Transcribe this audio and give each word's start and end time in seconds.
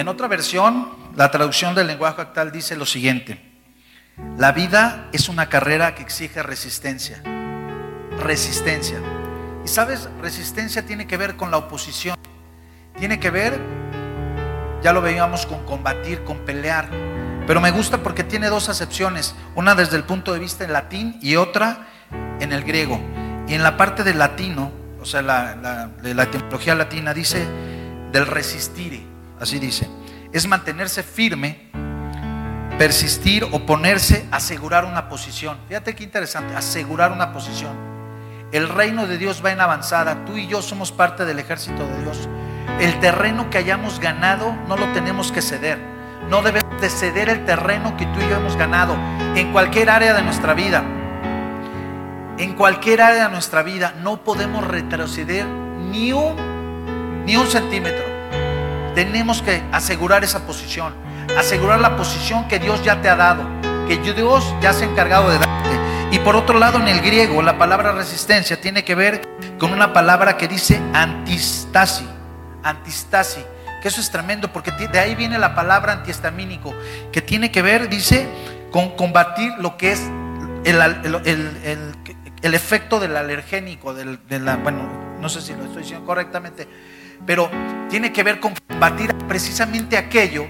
En 0.00 0.08
otra 0.08 0.28
versión, 0.28 0.88
la 1.14 1.30
traducción 1.30 1.74
del 1.74 1.86
lenguaje 1.86 2.22
actual 2.22 2.50
dice 2.50 2.74
lo 2.74 2.86
siguiente. 2.86 3.38
La 4.38 4.50
vida 4.52 5.10
es 5.12 5.28
una 5.28 5.50
carrera 5.50 5.94
que 5.94 6.00
exige 6.00 6.42
resistencia. 6.42 7.22
Resistencia. 8.18 8.96
Y 9.62 9.68
sabes, 9.68 10.08
resistencia 10.22 10.86
tiene 10.86 11.06
que 11.06 11.18
ver 11.18 11.36
con 11.36 11.50
la 11.50 11.58
oposición. 11.58 12.16
Tiene 12.98 13.20
que 13.20 13.28
ver, 13.28 13.60
ya 14.82 14.94
lo 14.94 15.02
veíamos, 15.02 15.44
con 15.44 15.66
combatir, 15.66 16.24
con 16.24 16.46
pelear. 16.46 16.88
Pero 17.46 17.60
me 17.60 17.70
gusta 17.70 17.98
porque 17.98 18.24
tiene 18.24 18.48
dos 18.48 18.70
acepciones. 18.70 19.34
Una 19.54 19.74
desde 19.74 19.98
el 19.98 20.04
punto 20.04 20.32
de 20.32 20.38
vista 20.38 20.64
en 20.64 20.72
latín 20.72 21.18
y 21.20 21.36
otra 21.36 21.88
en 22.40 22.52
el 22.52 22.64
griego. 22.64 22.98
Y 23.46 23.52
en 23.52 23.62
la 23.62 23.76
parte 23.76 24.02
del 24.02 24.18
latino, 24.18 24.72
o 24.98 25.04
sea, 25.04 25.20
de 25.20 26.14
la 26.14 26.22
etimología 26.22 26.74
latina 26.74 27.12
dice 27.12 27.46
del 28.12 28.26
resistir, 28.26 29.09
así 29.40 29.58
dice. 29.58 29.88
Es 30.32 30.46
mantenerse 30.46 31.02
firme 31.02 31.70
persistir, 32.80 33.44
oponerse, 33.52 34.26
asegurar 34.30 34.86
una 34.86 35.10
posición. 35.10 35.58
Fíjate 35.68 35.94
qué 35.94 36.02
interesante, 36.02 36.56
asegurar 36.56 37.12
una 37.12 37.30
posición. 37.30 37.76
El 38.52 38.70
reino 38.70 39.06
de 39.06 39.18
Dios 39.18 39.44
va 39.44 39.52
en 39.52 39.60
avanzada, 39.60 40.24
tú 40.24 40.38
y 40.38 40.46
yo 40.46 40.62
somos 40.62 40.90
parte 40.90 41.26
del 41.26 41.38
ejército 41.38 41.86
de 41.86 42.02
Dios. 42.02 42.26
El 42.80 42.98
terreno 42.98 43.50
que 43.50 43.58
hayamos 43.58 44.00
ganado 44.00 44.56
no 44.66 44.78
lo 44.78 44.90
tenemos 44.94 45.30
que 45.30 45.42
ceder. 45.42 45.78
No 46.30 46.40
debemos 46.40 46.80
de 46.80 46.88
ceder 46.88 47.28
el 47.28 47.44
terreno 47.44 47.98
que 47.98 48.06
tú 48.06 48.18
y 48.18 48.30
yo 48.30 48.36
hemos 48.36 48.56
ganado 48.56 48.96
en 49.36 49.52
cualquier 49.52 49.90
área 49.90 50.14
de 50.14 50.22
nuestra 50.22 50.54
vida. 50.54 50.82
En 52.38 52.54
cualquier 52.54 53.02
área 53.02 53.24
de 53.24 53.30
nuestra 53.30 53.62
vida 53.62 53.92
no 54.02 54.24
podemos 54.24 54.66
retroceder 54.66 55.44
ni 55.44 56.14
un, 56.14 57.24
ni 57.26 57.36
un 57.36 57.46
centímetro. 57.46 58.09
Tenemos 58.94 59.42
que 59.42 59.62
asegurar 59.72 60.24
esa 60.24 60.46
posición 60.46 60.92
asegurar 61.36 61.80
la 61.80 61.96
posición 61.96 62.48
que 62.48 62.58
Dios 62.58 62.82
ya 62.82 63.00
te 63.00 63.08
ha 63.08 63.16
dado, 63.16 63.44
que 63.86 63.98
Dios 63.98 64.54
ya 64.60 64.72
se 64.72 64.84
ha 64.84 64.88
encargado 64.88 65.30
de 65.30 65.38
darte. 65.38 65.70
Y 66.12 66.18
por 66.20 66.36
otro 66.36 66.58
lado, 66.58 66.78
en 66.78 66.88
el 66.88 67.00
griego, 67.00 67.42
la 67.42 67.58
palabra 67.58 67.92
resistencia 67.92 68.60
tiene 68.60 68.84
que 68.84 68.94
ver 68.94 69.22
con 69.58 69.72
una 69.72 69.92
palabra 69.92 70.36
que 70.36 70.48
dice 70.48 70.80
antistasi, 70.92 72.06
antistasi, 72.62 73.40
que 73.80 73.88
eso 73.88 74.00
es 74.00 74.10
tremendo, 74.10 74.52
porque 74.52 74.72
de 74.72 74.98
ahí 74.98 75.14
viene 75.14 75.38
la 75.38 75.54
palabra 75.54 75.92
antihistamínico, 75.92 76.74
que 77.12 77.22
tiene 77.22 77.50
que 77.52 77.62
ver, 77.62 77.88
dice, 77.88 78.28
con 78.70 78.96
combatir 78.96 79.52
lo 79.58 79.76
que 79.76 79.92
es 79.92 80.02
el, 80.64 82.54
efecto 82.54 82.98
del 82.98 83.16
alergénico, 83.16 83.94
del, 83.94 84.18
de 84.26 84.40
la, 84.40 84.56
bueno, 84.56 84.88
no 85.20 85.28
sé 85.28 85.40
si 85.40 85.54
lo 85.54 85.64
estoy 85.64 85.82
diciendo 85.82 86.04
correctamente, 86.04 86.66
pero 87.26 87.50
tiene 87.88 88.12
que 88.12 88.22
ver 88.22 88.40
con 88.40 88.54
combatir 88.68 89.14
precisamente 89.28 89.96
aquello 89.96 90.46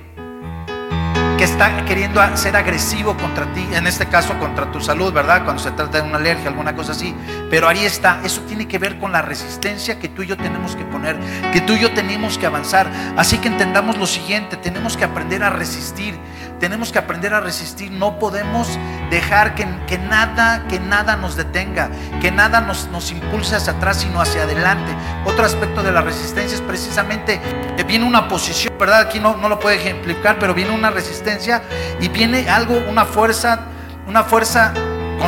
que 1.41 1.45
está 1.45 1.87
queriendo 1.87 2.21
ser 2.37 2.55
agresivo 2.55 3.17
contra 3.17 3.51
ti, 3.55 3.67
en 3.73 3.87
este 3.87 4.05
caso 4.05 4.39
contra 4.39 4.71
tu 4.71 4.79
salud, 4.79 5.11
¿verdad? 5.11 5.43
Cuando 5.43 5.63
se 5.63 5.71
trata 5.71 6.03
de 6.03 6.07
una 6.07 6.19
alergia, 6.19 6.51
alguna 6.51 6.77
cosa 6.77 6.93
así. 6.93 7.15
Pero 7.48 7.67
ahí 7.67 7.83
está, 7.83 8.21
eso 8.23 8.43
tiene 8.43 8.69
que 8.69 8.77
ver 8.77 8.98
con 8.98 9.11
la 9.11 9.23
resistencia 9.23 9.98
que 9.98 10.11
tú 10.11 10.23
y 10.23 10.27
yo 10.27 10.37
tenemos 10.37 10.77
que 10.77 10.85
poner, 10.85 11.17
que 11.51 11.63
tú 11.63 11.73
y 11.73 11.79
yo 11.79 11.93
tenemos 11.93 12.37
que 12.37 12.45
avanzar. 12.45 12.91
Así 13.17 13.39
que 13.39 13.48
entendamos 13.48 13.97
lo 13.97 14.07
siguiente, 14.07 14.59
tenemos 14.59 14.98
que 14.98 15.05
aprender 15.05 15.43
a 15.43 15.48
resistir, 15.48 16.15
tenemos 16.61 16.92
que 16.92 16.98
aprender 16.98 17.34
a 17.34 17.41
resistir, 17.41 17.91
no 17.91 18.19
podemos 18.19 18.69
dejar 19.11 19.55
que, 19.55 19.66
nada, 19.98 20.67
que 20.69 20.78
nada 20.78 21.17
nos 21.17 21.34
detenga, 21.34 21.91
que 22.20 22.30
nada 22.30 22.61
nos, 22.61 22.89
nos 22.89 23.11
impulse 23.11 23.56
hacia 23.56 23.72
atrás, 23.72 23.97
sino 23.97 24.20
hacia 24.20 24.42
adelante. 24.42 24.94
Otro 25.25 25.44
aspecto 25.44 25.83
de 25.83 25.91
la 25.91 26.02
resistencia 26.02 26.55
es 26.55 26.61
precisamente 26.61 27.41
que 27.77 27.83
viene 27.83 28.05
una 28.05 28.28
posición, 28.28 28.75
¿verdad? 28.78 29.00
Aquí 29.00 29.19
no, 29.19 29.36
no 29.36 29.48
lo 29.48 29.58
puede 29.58 29.77
ejemplificar, 29.77 30.39
pero 30.39 30.55
viene 30.55 30.70
una 30.70 30.91
resistencia 30.91 31.62
y 31.98 32.08
viene 32.08 32.48
algo, 32.48 32.78
una 32.89 33.06
fuerza, 33.06 33.61
una 34.06 34.22
fuerza 34.22 34.72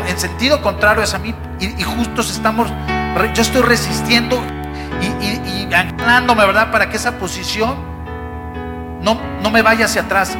en 0.06 0.18
sentido 0.18 0.62
contrario 0.62 1.04
a 1.12 1.18
mí 1.18 1.34
y, 1.58 1.82
justo 1.82 2.20
estamos, 2.20 2.68
yo 3.34 3.42
estoy 3.42 3.62
resistiendo 3.62 4.42
y, 5.00 5.06
y, 5.06 5.66
¿verdad? 5.66 6.70
Para 6.70 6.90
que 6.90 6.96
esa 6.96 7.12
posición 7.12 7.76
no, 9.02 9.18
no 9.42 9.50
me 9.50 9.62
vaya 9.62 9.86
hacia 9.86 10.02
atrás. 10.02 10.36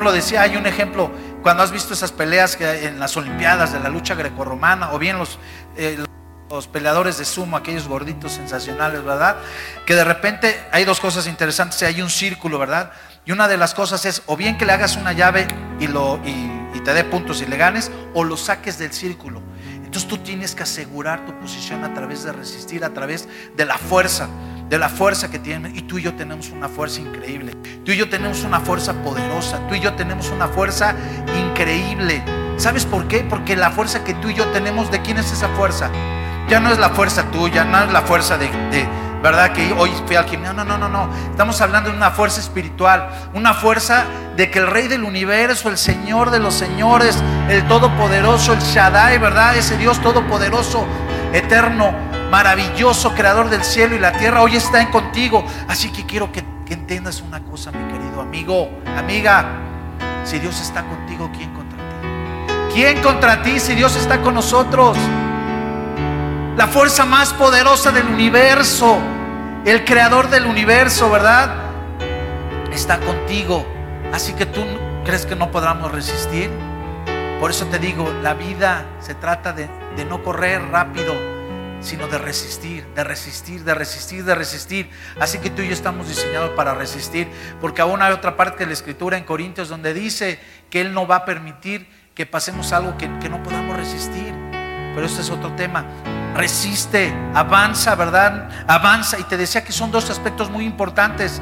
Lo 0.00 0.12
decía, 0.12 0.42
hay 0.42 0.56
un 0.56 0.66
ejemplo, 0.66 1.10
cuando 1.42 1.62
has 1.62 1.70
visto 1.70 1.94
esas 1.94 2.12
peleas 2.12 2.56
que 2.56 2.86
en 2.86 2.98
las 2.98 3.16
Olimpiadas 3.16 3.72
de 3.72 3.80
la 3.80 3.88
lucha 3.88 4.14
grecorromana 4.14 4.92
o 4.92 4.98
bien 4.98 5.18
los, 5.18 5.38
eh, 5.76 6.04
los 6.50 6.68
peleadores 6.68 7.18
de 7.18 7.24
sumo, 7.24 7.56
aquellos 7.56 7.88
gorditos 7.88 8.32
sensacionales, 8.32 9.02
¿verdad? 9.02 9.36
Que 9.86 9.94
de 9.94 10.04
repente 10.04 10.62
hay 10.72 10.84
dos 10.84 11.00
cosas 11.00 11.26
interesantes, 11.26 11.82
hay 11.82 12.02
un 12.02 12.10
círculo, 12.10 12.58
¿verdad? 12.58 12.92
Y 13.24 13.32
una 13.32 13.48
de 13.48 13.56
las 13.56 13.74
cosas 13.74 14.04
es 14.04 14.22
o 14.26 14.36
bien 14.36 14.58
que 14.58 14.66
le 14.66 14.72
hagas 14.72 14.96
una 14.96 15.12
llave 15.12 15.46
y, 15.80 15.86
lo, 15.86 16.20
y, 16.24 16.80
te 16.84 16.92
dé 16.92 17.02
puntos 17.04 17.40
y 17.40 17.46
le 17.46 17.56
ganes, 17.56 17.90
o 18.12 18.24
lo 18.24 18.36
saques 18.36 18.78
del 18.78 18.92
círculo. 18.92 19.40
Entonces 19.94 20.10
tú 20.10 20.18
tienes 20.24 20.56
que 20.56 20.64
asegurar 20.64 21.24
tu 21.24 21.32
posición 21.38 21.84
a 21.84 21.94
través 21.94 22.24
de 22.24 22.32
resistir, 22.32 22.84
a 22.84 22.92
través 22.92 23.28
de 23.56 23.64
la 23.64 23.78
fuerza, 23.78 24.28
de 24.68 24.76
la 24.76 24.88
fuerza 24.88 25.30
que 25.30 25.38
tiene. 25.38 25.70
Y 25.72 25.82
tú 25.82 25.98
y 25.98 26.02
yo 26.02 26.14
tenemos 26.14 26.50
una 26.50 26.68
fuerza 26.68 27.00
increíble. 27.00 27.52
Tú 27.84 27.92
y 27.92 27.96
yo 27.96 28.08
tenemos 28.08 28.42
una 28.42 28.58
fuerza 28.58 28.92
poderosa. 29.04 29.64
Tú 29.68 29.76
y 29.76 29.80
yo 29.80 29.94
tenemos 29.94 30.30
una 30.30 30.48
fuerza 30.48 30.96
increíble. 31.38 32.24
¿Sabes 32.56 32.86
por 32.86 33.06
qué? 33.06 33.20
Porque 33.20 33.54
la 33.54 33.70
fuerza 33.70 34.02
que 34.02 34.14
tú 34.14 34.30
y 34.30 34.34
yo 34.34 34.46
tenemos, 34.48 34.90
¿de 34.90 35.00
quién 35.00 35.16
es 35.18 35.30
esa 35.30 35.48
fuerza? 35.50 35.88
Ya 36.48 36.58
no 36.58 36.72
es 36.72 36.78
la 36.80 36.88
fuerza 36.88 37.30
tuya, 37.30 37.64
no 37.64 37.84
es 37.84 37.92
la 37.92 38.02
fuerza 38.02 38.36
de 38.36 38.48
¿verdad? 39.24 39.52
Que 39.52 39.72
hoy 39.72 39.90
fui 40.06 40.16
al 40.16 40.26
gimnasio. 40.26 40.52
No, 40.52 40.64
no, 40.66 40.76
no, 40.76 40.88
no. 40.90 41.08
Estamos 41.30 41.58
hablando 41.62 41.90
de 41.90 41.96
una 41.96 42.10
fuerza 42.10 42.40
espiritual, 42.40 43.08
una 43.32 43.54
fuerza 43.54 44.04
de 44.36 44.50
que 44.50 44.58
el 44.58 44.66
Rey 44.66 44.86
del 44.86 45.02
universo, 45.02 45.70
el 45.70 45.78
Señor 45.78 46.30
de 46.30 46.40
los 46.40 46.52
señores, 46.52 47.16
el 47.48 47.66
Todopoderoso, 47.66 48.52
el 48.52 48.60
Shaddai, 48.60 49.16
¿verdad? 49.16 49.56
Ese 49.56 49.78
Dios 49.78 49.98
Todopoderoso, 50.02 50.84
eterno, 51.32 51.94
maravilloso, 52.30 53.14
creador 53.14 53.48
del 53.48 53.64
cielo 53.64 53.96
y 53.96 53.98
la 53.98 54.12
tierra, 54.12 54.42
hoy 54.42 54.56
está 54.56 54.82
en 54.82 54.90
contigo. 54.90 55.42
Así 55.68 55.90
que 55.90 56.04
quiero 56.04 56.30
que, 56.30 56.44
que 56.66 56.74
entiendas 56.74 57.22
una 57.22 57.40
cosa, 57.40 57.72
mi 57.72 57.90
querido 57.90 58.20
amigo, 58.20 58.68
amiga. 58.94 59.46
Si 60.24 60.38
Dios 60.38 60.60
está 60.60 60.82
contigo, 60.82 61.30
¿quién 61.34 61.50
contra 61.54 61.78
ti? 61.78 62.74
¿Quién 62.74 63.02
contra 63.02 63.42
ti 63.42 63.58
si 63.58 63.74
Dios 63.74 63.96
está 63.96 64.20
con 64.20 64.34
nosotros? 64.34 64.98
La 66.56 66.68
fuerza 66.68 67.04
más 67.04 67.32
poderosa 67.32 67.90
del 67.90 68.06
universo 68.06 69.00
el 69.64 69.84
creador 69.84 70.28
del 70.28 70.44
universo, 70.44 71.10
¿verdad? 71.10 71.54
Está 72.70 73.00
contigo. 73.00 73.66
Así 74.12 74.34
que 74.34 74.44
tú 74.44 74.62
crees 75.04 75.24
que 75.24 75.34
no 75.34 75.50
podamos 75.50 75.90
resistir. 75.90 76.50
Por 77.40 77.50
eso 77.50 77.64
te 77.66 77.78
digo, 77.78 78.12
la 78.22 78.34
vida 78.34 78.84
se 79.00 79.14
trata 79.14 79.54
de, 79.54 79.68
no 80.04 80.22
correr 80.22 80.60
rápido, 80.70 81.14
sino 81.80 82.08
de 82.08 82.18
resistir, 82.18 82.86
de 82.94 83.04
resistir, 83.04 83.64
de 83.64 83.74
resistir, 83.74 84.24
de 84.24 84.34
resistir. 84.34 84.90
Así 85.18 85.38
que 85.38 85.48
tú 85.48 85.62
y 85.62 85.68
yo 85.68 85.72
estamos 85.72 86.08
diseñados 86.08 86.50
para 86.50 86.74
resistir, 86.74 87.28
porque 87.60 87.80
aún 87.80 88.02
hay 88.02 88.12
otra 88.12 88.36
parte 88.36 88.58
de 88.58 88.66
la 88.66 88.74
escritura 88.74 89.16
en 89.16 89.24
Corintios 89.24 89.70
donde 89.70 89.94
dice 89.94 90.38
que 90.68 90.82
Él 90.82 90.92
no 90.92 91.06
va 91.06 91.16
a 91.16 91.24
permitir 91.24 91.88
que 92.14 92.26
pasemos 92.26 92.72
algo 92.72 92.98
que, 92.98 93.10
que 93.18 93.30
no 93.30 93.42
podamos 93.42 93.76
resistir. 93.76 94.34
Pero 94.94 95.06
este 95.06 95.22
es 95.22 95.30
otro 95.30 95.52
tema 95.56 95.86
resiste, 96.34 97.14
avanza, 97.34 97.94
¿verdad? 97.94 98.48
Avanza. 98.66 99.18
Y 99.18 99.24
te 99.24 99.36
decía 99.36 99.64
que 99.64 99.72
son 99.72 99.90
dos 99.90 100.10
aspectos 100.10 100.50
muy 100.50 100.64
importantes 100.64 101.40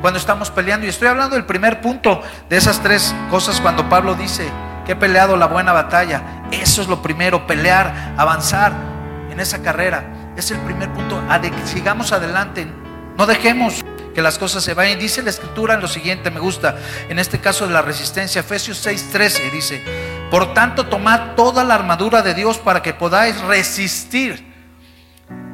cuando 0.00 0.18
estamos 0.18 0.50
peleando. 0.50 0.86
Y 0.86 0.90
estoy 0.90 1.08
hablando 1.08 1.36
del 1.36 1.44
primer 1.44 1.80
punto 1.80 2.22
de 2.48 2.56
esas 2.56 2.80
tres 2.80 3.14
cosas 3.30 3.60
cuando 3.60 3.88
Pablo 3.88 4.14
dice 4.14 4.48
que 4.84 4.92
he 4.92 4.96
peleado 4.96 5.36
la 5.36 5.46
buena 5.46 5.72
batalla. 5.72 6.44
Eso 6.50 6.82
es 6.82 6.88
lo 6.88 7.00
primero, 7.00 7.46
pelear, 7.46 8.14
avanzar 8.16 8.72
en 9.30 9.40
esa 9.40 9.62
carrera. 9.62 10.04
Es 10.36 10.50
el 10.50 10.58
primer 10.58 10.92
punto, 10.92 11.22
sigamos 11.64 12.12
adelante. 12.12 12.66
No 13.16 13.26
dejemos 13.26 13.82
que 14.14 14.22
las 14.22 14.38
cosas 14.38 14.64
se 14.64 14.74
vayan. 14.74 14.98
Dice 14.98 15.22
la 15.22 15.30
escritura 15.30 15.74
en 15.74 15.80
lo 15.80 15.88
siguiente, 15.88 16.30
me 16.30 16.40
gusta, 16.40 16.76
en 17.08 17.18
este 17.18 17.38
caso 17.38 17.66
de 17.66 17.72
la 17.72 17.82
resistencia, 17.82 18.40
Efesios 18.40 18.84
6:13 18.84 19.50
dice, 19.50 19.82
por 20.32 20.54
tanto 20.54 20.86
tomad 20.86 21.34
toda 21.36 21.62
la 21.62 21.74
armadura 21.74 22.22
de 22.22 22.32
Dios 22.32 22.56
para 22.56 22.80
que 22.80 22.94
podáis 22.94 23.38
resistir 23.42 24.42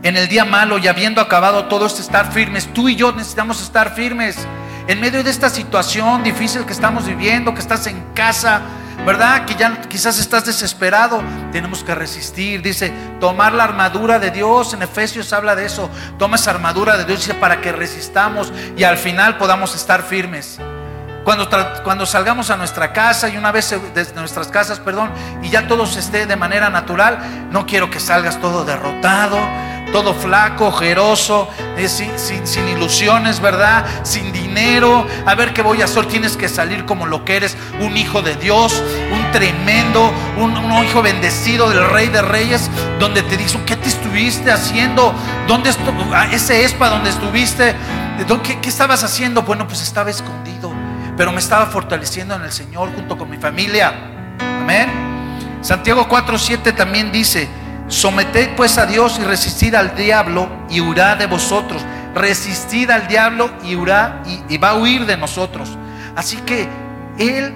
en 0.05 0.17
el 0.17 0.29
día 0.29 0.45
malo 0.45 0.79
y 0.79 0.87
habiendo 0.87 1.21
acabado 1.21 1.65
todo 1.65 1.85
esto, 1.85 2.01
estar 2.01 2.31
firmes. 2.31 2.73
Tú 2.73 2.89
y 2.89 2.95
yo 2.95 3.11
necesitamos 3.11 3.61
estar 3.61 3.93
firmes 3.93 4.39
en 4.87 5.01
medio 5.01 5.25
de 5.25 5.31
esta 5.31 5.51
situación 5.51 6.23
difícil 6.23 6.65
que 6.65 6.73
estamos 6.73 7.07
viviendo, 7.07 7.55
que 7.55 7.61
estás 7.61 7.89
en 7.89 8.01
casa, 8.15 8.61
¿verdad? 9.05 9.47
Que 9.47 9.57
ya 9.57 9.81
quizás 9.81 10.21
estás 10.21 10.47
desesperado. 10.47 11.25
Tenemos 11.51 11.83
que 11.83 11.97
resistir. 11.97 12.63
Dice, 12.63 12.93
tomar 13.19 13.55
la 13.55 13.65
armadura 13.65 14.21
de 14.21 14.31
Dios. 14.31 14.75
En 14.75 14.83
Efesios 14.83 15.33
habla 15.33 15.57
de 15.57 15.67
eso. 15.67 15.91
Toma 16.21 16.37
esa 16.37 16.53
armadura 16.53 16.97
de 16.97 17.05
Dios 17.05 17.29
para 17.41 17.61
que 17.61 17.73
resistamos 17.73 18.53
y 18.77 18.85
al 18.85 18.97
final 18.97 19.39
podamos 19.39 19.75
estar 19.75 20.05
firmes. 20.05 20.61
Cuando, 21.85 22.07
salgamos 22.07 22.49
a 22.49 22.57
nuestra 22.57 22.91
casa 22.91 23.29
y 23.29 23.37
una 23.37 23.53
vez 23.53 23.77
desde 23.95 24.15
nuestras 24.15 24.49
casas, 24.49 24.81
perdón, 24.81 25.11
y 25.43 25.51
ya 25.51 25.69
todo 25.69 25.85
se 25.85 26.01
esté 26.01 26.25
de 26.25 26.37
manera 26.37 26.71
natural, 26.71 27.19
no 27.51 27.67
quiero 27.67 27.91
que 27.91 28.01
salgas 28.01 28.41
todo 28.41 28.65
derrotado, 28.65 29.37
todo 29.93 30.15
flaco, 30.15 30.69
ojeroso, 30.69 31.51
eh, 31.77 31.87
sin, 31.87 32.69
ilusiones, 32.69 33.41
¿verdad? 33.41 33.85
Sin 34.05 34.33
dinero. 34.33 35.07
A 35.27 35.35
ver 35.35 35.53
qué 35.53 35.61
voy 35.61 35.83
a 35.83 35.85
hacer. 35.85 36.07
Tienes 36.07 36.35
que 36.35 36.49
salir 36.49 36.87
como 36.87 37.05
lo 37.05 37.27
que 37.27 37.37
eres, 37.37 37.59
un 37.79 37.99
hijo 37.99 38.23
de 38.23 38.35
Dios, 38.37 38.83
un 39.13 39.31
tremendo, 39.31 40.11
un, 40.39 40.57
hijo 40.83 41.03
bendecido 41.03 41.69
del 41.69 41.91
Rey 41.91 42.09
de 42.09 42.23
Reyes, 42.23 42.71
donde 42.99 43.23
te 43.23 43.37
dicen, 43.37 43.67
¿qué 43.67 43.77
te 43.77 43.89
estuviste 43.89 44.51
haciendo? 44.51 45.13
¿Dónde 45.47 45.69
estuvo? 45.69 46.15
Ah, 46.15 46.29
ese 46.33 46.65
espa 46.65 46.89
donde 46.89 47.11
estuviste? 47.11 47.75
¿Qué, 48.43 48.61
¿Qué 48.61 48.69
estabas 48.71 49.05
haciendo? 49.05 49.43
Bueno, 49.43 49.67
pues 49.67 49.83
estaba 49.83 50.09
escondido, 50.09 50.68
pero 51.19 51.33
me 51.33 51.41
estaba 51.41 51.67
fortaleciendo 51.67 52.37
en 52.37 52.43
el 52.43 52.53
Señor 52.53 52.95
junto 52.95 53.19
con 53.19 53.29
mi 53.29 53.39
familia. 53.39 53.93
Amén. 54.61 54.89
Santiago 55.61 56.09
4:7 56.09 56.73
también 56.73 57.11
dice, 57.11 57.49
Someted 57.89 58.55
pues 58.55 58.79
a 58.79 58.87
Dios 58.87 59.19
y 59.19 59.25
resistid 59.25 59.75
al 59.75 59.97
diablo 59.97 60.49
y 60.71 60.81
huirá 60.81 61.17
de 61.17 61.27
vosotros. 61.27 61.85
Resistid 62.15 62.89
al 62.91 63.09
diablo 63.09 63.51
y, 63.65 63.75
huirá, 63.75 64.23
y, 64.49 64.57
va 64.59 64.71
a 64.71 64.75
huir 64.75 65.07
de 65.07 65.17
nosotros. 65.17 65.77
Así 66.15 66.37
que 66.37 66.69
Él 67.19 67.53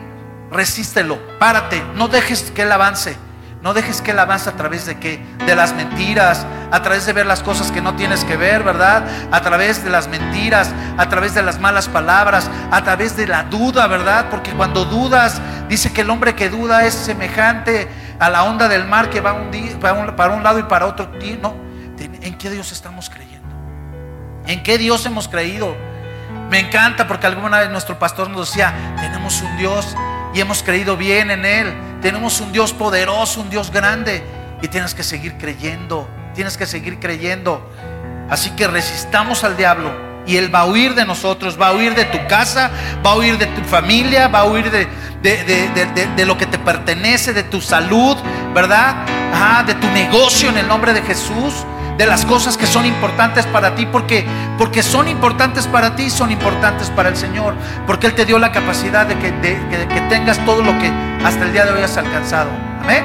resístelo, 0.51 1.21
párate, 1.39 1.83
no 1.95 2.09
dejes 2.09 2.51
que 2.51 2.63
Él 2.63 2.73
avance. 2.73 3.17
No 3.63 3.73
dejes 3.75 4.03
que 4.03 4.11
Él 4.11 4.19
avance 4.19 4.51
a 4.51 4.55
través 4.55 4.87
de 4.87 4.99
qué? 4.99 5.25
De 5.47 5.55
las 5.55 5.73
mentiras, 5.73 6.45
a 6.73 6.83
través 6.83 7.07
de 7.07 7.13
ver 7.13 7.27
las 7.27 7.45
cosas 7.45 7.71
que 7.71 7.81
no 7.81 7.95
tienes 7.95 8.25
que 8.25 8.37
ver, 8.37 8.65
¿verdad? 8.65 9.05
A 9.31 9.41
través 9.41 9.85
de 9.85 9.91
las 9.91 10.09
mentiras, 10.09 10.73
a 10.99 11.09
través 11.09 11.35
de 11.35 11.43
las 11.43 11.61
malas 11.61 11.89
palabras, 11.89 12.51
a 12.73 12.83
través 12.83 13.17
de 13.17 13.29
la 13.29 13.45
duda, 13.45 13.87
¿verdad? 13.87 14.27
Porque 14.31 14.51
cuando 14.51 14.85
dudas, 14.85 15.41
dice 15.69 15.93
que 15.93 16.01
el 16.01 16.11
hombre 16.11 16.35
que 16.35 16.51
duda 16.51 16.85
es 16.85 16.95
semejante 16.95 17.89
a 18.19 18.31
la 18.31 18.43
onda 18.43 18.69
del 18.69 18.85
mar 18.85 19.11
que 19.11 19.21
va 19.21 19.33
un 19.33 19.53
día, 19.53 19.79
para, 19.79 20.33
un, 20.33 20.43
lado 20.43 20.59
y 20.59 20.65
para 20.65 20.87
otro. 20.87 21.09
No, 21.41 21.55
¿en 21.99 22.37
qué 22.39 22.51
Dios 22.51 22.73
estamos 22.73 23.11
creyendo? 23.11 23.49
¿En 24.49 24.65
qué 24.65 24.77
Dios 24.77 25.07
hemos 25.07 25.29
creído? 25.29 25.77
Me 26.51 26.59
encanta 26.59 27.07
porque 27.07 27.29
alguna 27.29 27.61
vez 27.61 27.71
nuestro 27.71 27.97
pastor 27.97 28.29
nos 28.29 28.49
decía, 28.49 28.75
tenemos 29.01 29.41
un 29.41 29.57
Dios 29.57 29.97
y 30.35 30.41
hemos 30.41 30.65
creído 30.65 30.97
bien 30.97 31.31
en 31.31 31.45
Él. 31.45 31.92
Tenemos 32.03 32.41
un 32.41 32.53
Dios 32.53 32.73
poderoso, 32.73 33.41
un 33.41 33.49
Dios 33.49 33.71
grande. 33.71 34.23
Y 34.61 34.69
tienes 34.69 34.95
que 34.95 35.03
seguir 35.03 35.39
creyendo, 35.39 36.09
tienes 36.35 36.57
que 36.57 36.67
seguir 36.67 37.01
creyendo. 37.01 37.69
Así 38.29 38.51
que 38.51 38.67
resistamos 38.67 39.45
al 39.45 39.57
diablo 39.57 40.13
y 40.27 40.37
Él 40.37 40.55
va 40.55 40.61
a 40.61 40.67
huir 40.67 40.95
de 40.95 41.05
nosotros, 41.05 41.61
va 41.61 41.69
a 41.69 41.73
huir 41.73 41.95
de 41.95 42.05
tu 42.05 42.19
casa, 42.27 42.71
va 43.05 43.13
a 43.13 43.17
huir 43.17 43.39
de 43.39 43.47
tu 43.47 43.63
familia, 43.63 44.29
va 44.29 44.41
a 44.41 44.45
huir 44.45 44.71
de, 44.71 44.87
de, 45.23 46.25
lo 46.25 46.37
que 46.37 46.47
te 46.47 46.59
pertenece, 46.59 47.33
de 47.33 47.43
tu 47.43 47.61
salud, 47.61 48.17
¿verdad? 48.55 48.97
de 49.67 49.75
tu 49.75 49.89
negocio 49.89 50.49
en 50.51 50.59
el 50.59 50.69
nombre 50.69 50.93
de 50.93 51.03
Jesús, 51.03 51.67
de 51.99 52.07
las 52.07 52.25
cosas 52.25 52.57
que 52.57 52.67
son 52.67 52.87
importantes 52.87 53.47
para 53.47 53.75
ti, 53.75 53.87
porque, 53.87 54.27
porque 54.59 54.83
son 54.83 55.09
importantes 55.09 55.67
para 55.67 55.95
ti, 55.95 56.11
son 56.11 56.31
importantes 56.31 56.91
para 56.91 57.09
el 57.09 57.17
Señor, 57.17 57.55
porque 57.87 58.07
Él 58.07 58.15
te 58.15 58.25
dio 58.25 58.39
la 58.39 58.53
capacidad 58.53 59.07
de 59.07 59.19
que, 59.19 59.33
que 59.41 60.01
tengas 60.09 60.39
todo 60.45 60.63
lo 60.63 60.79
que 60.79 60.91
hasta 61.25 61.45
el 61.45 61.53
día 61.53 61.65
de 61.65 61.73
hoy 61.73 61.83
has 61.83 61.97
alcanzado. 61.97 62.51
Amén. 62.83 63.05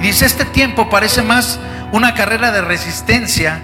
Y 0.00 0.04
dice, 0.04 0.24
este 0.24 0.44
tiempo 0.46 0.88
parece 0.88 1.22
más 1.22 1.60
una 1.92 2.14
carrera 2.14 2.52
de 2.52 2.62
resistencia 2.62 3.60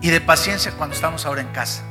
y 0.00 0.10
de 0.10 0.20
paciencia 0.20 0.72
cuando 0.72 0.94
estamos 0.94 1.24
ahora 1.26 1.40
en 1.40 1.48
casa. 1.48 1.82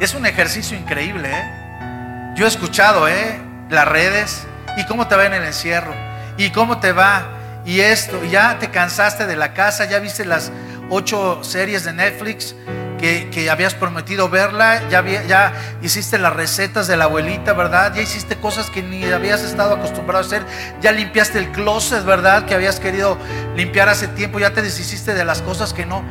Es 0.00 0.14
un 0.14 0.26
ejercicio 0.26 0.76
increíble, 0.76 1.30
¿eh? 1.30 2.34
Yo 2.36 2.46
he 2.46 2.48
escuchado, 2.48 3.08
¿eh? 3.08 3.40
Las 3.68 3.86
redes 3.86 4.46
y 4.76 4.84
cómo 4.86 5.06
te 5.06 5.16
va 5.16 5.26
en 5.26 5.34
el 5.34 5.44
encierro 5.44 5.94
y 6.36 6.50
cómo 6.50 6.78
te 6.78 6.92
va 6.92 7.28
y 7.64 7.80
esto, 7.80 8.22
ya 8.24 8.58
te 8.58 8.70
cansaste 8.70 9.26
de 9.26 9.36
la 9.36 9.54
casa, 9.54 9.86
ya 9.86 9.98
viste 9.98 10.24
las 10.24 10.52
ocho 10.90 11.42
series 11.42 11.84
de 11.84 11.92
Netflix 11.92 12.54
que, 12.98 13.50
habías 13.50 13.74
prometido 13.74 14.30
verla, 14.30 14.88
ya, 14.88 15.04
ya 15.26 15.52
hiciste 15.82 16.16
las 16.16 16.32
recetas 16.32 16.86
de 16.86 16.96
la 16.96 17.04
abuelita, 17.04 17.52
¿verdad? 17.52 17.94
Ya 17.94 18.00
hiciste 18.00 18.36
cosas 18.36 18.70
que 18.70 18.82
ni 18.82 19.04
habías 19.04 19.42
estado 19.42 19.74
acostumbrado 19.74 20.24
a 20.24 20.26
hacer, 20.26 20.42
ya 20.80 20.90
limpiaste 20.90 21.38
el 21.38 21.52
closet, 21.52 22.02
¿verdad? 22.06 22.46
Que 22.46 22.54
habías 22.54 22.80
querido 22.80 23.18
limpiar 23.56 23.90
hace 23.90 24.08
tiempo, 24.08 24.38
ya 24.38 24.54
te 24.54 24.62
deshiciste 24.62 25.12
de 25.12 25.24
las 25.26 25.42
cosas 25.42 25.74
que 25.74 25.84
no 25.84 26.02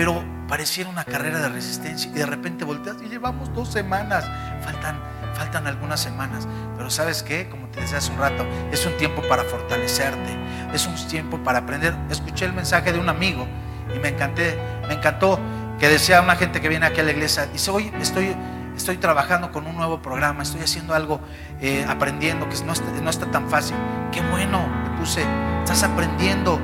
pero 0.00 0.24
pareciera 0.48 0.88
una 0.88 1.04
carrera 1.04 1.40
de 1.40 1.50
resistencia 1.50 2.10
y 2.10 2.14
de 2.14 2.24
repente 2.24 2.64
volteas 2.64 2.96
y 3.04 3.08
llevamos 3.10 3.52
dos 3.54 3.70
semanas, 3.70 4.24
faltan, 4.64 4.98
faltan 5.40 5.66
algunas 5.66 5.98
semanas, 5.98 6.46
pero 6.76 6.90
sabes 6.90 7.22
qué, 7.22 7.48
como 7.48 7.66
te 7.68 7.80
decía 7.80 7.96
hace 7.96 8.12
un 8.12 8.18
rato, 8.18 8.44
es 8.72 8.84
un 8.84 8.94
tiempo 8.98 9.22
para 9.26 9.42
fortalecerte, 9.44 10.36
es 10.74 10.86
un 10.86 10.94
tiempo 11.08 11.38
para 11.38 11.60
aprender. 11.60 11.94
Escuché 12.10 12.44
el 12.44 12.52
mensaje 12.52 12.92
de 12.92 12.98
un 12.98 13.08
amigo 13.08 13.46
y 13.96 13.98
me 14.00 14.08
encanté, 14.08 14.58
me 14.86 14.92
encantó 14.92 15.40
que 15.78 15.88
decía 15.88 16.20
una 16.20 16.36
gente 16.36 16.60
que 16.60 16.68
viene 16.68 16.84
aquí 16.84 17.00
a 17.00 17.04
la 17.04 17.12
iglesia, 17.12 17.46
dice, 17.46 17.70
hoy 17.70 17.90
estoy, 18.02 18.36
estoy 18.76 18.98
trabajando 18.98 19.50
con 19.50 19.66
un 19.66 19.76
nuevo 19.76 20.02
programa, 20.02 20.42
estoy 20.42 20.60
haciendo 20.60 20.92
algo, 20.92 21.22
eh, 21.62 21.86
aprendiendo, 21.88 22.46
que 22.50 22.62
no 22.62 22.74
está, 22.74 22.90
no 23.02 23.08
está 23.08 23.24
tan 23.30 23.48
fácil. 23.48 23.76
Qué 24.12 24.20
bueno, 24.20 24.68
le 24.84 24.98
puse, 24.98 25.24
estás 25.60 25.84
aprendiendo 25.84 26.60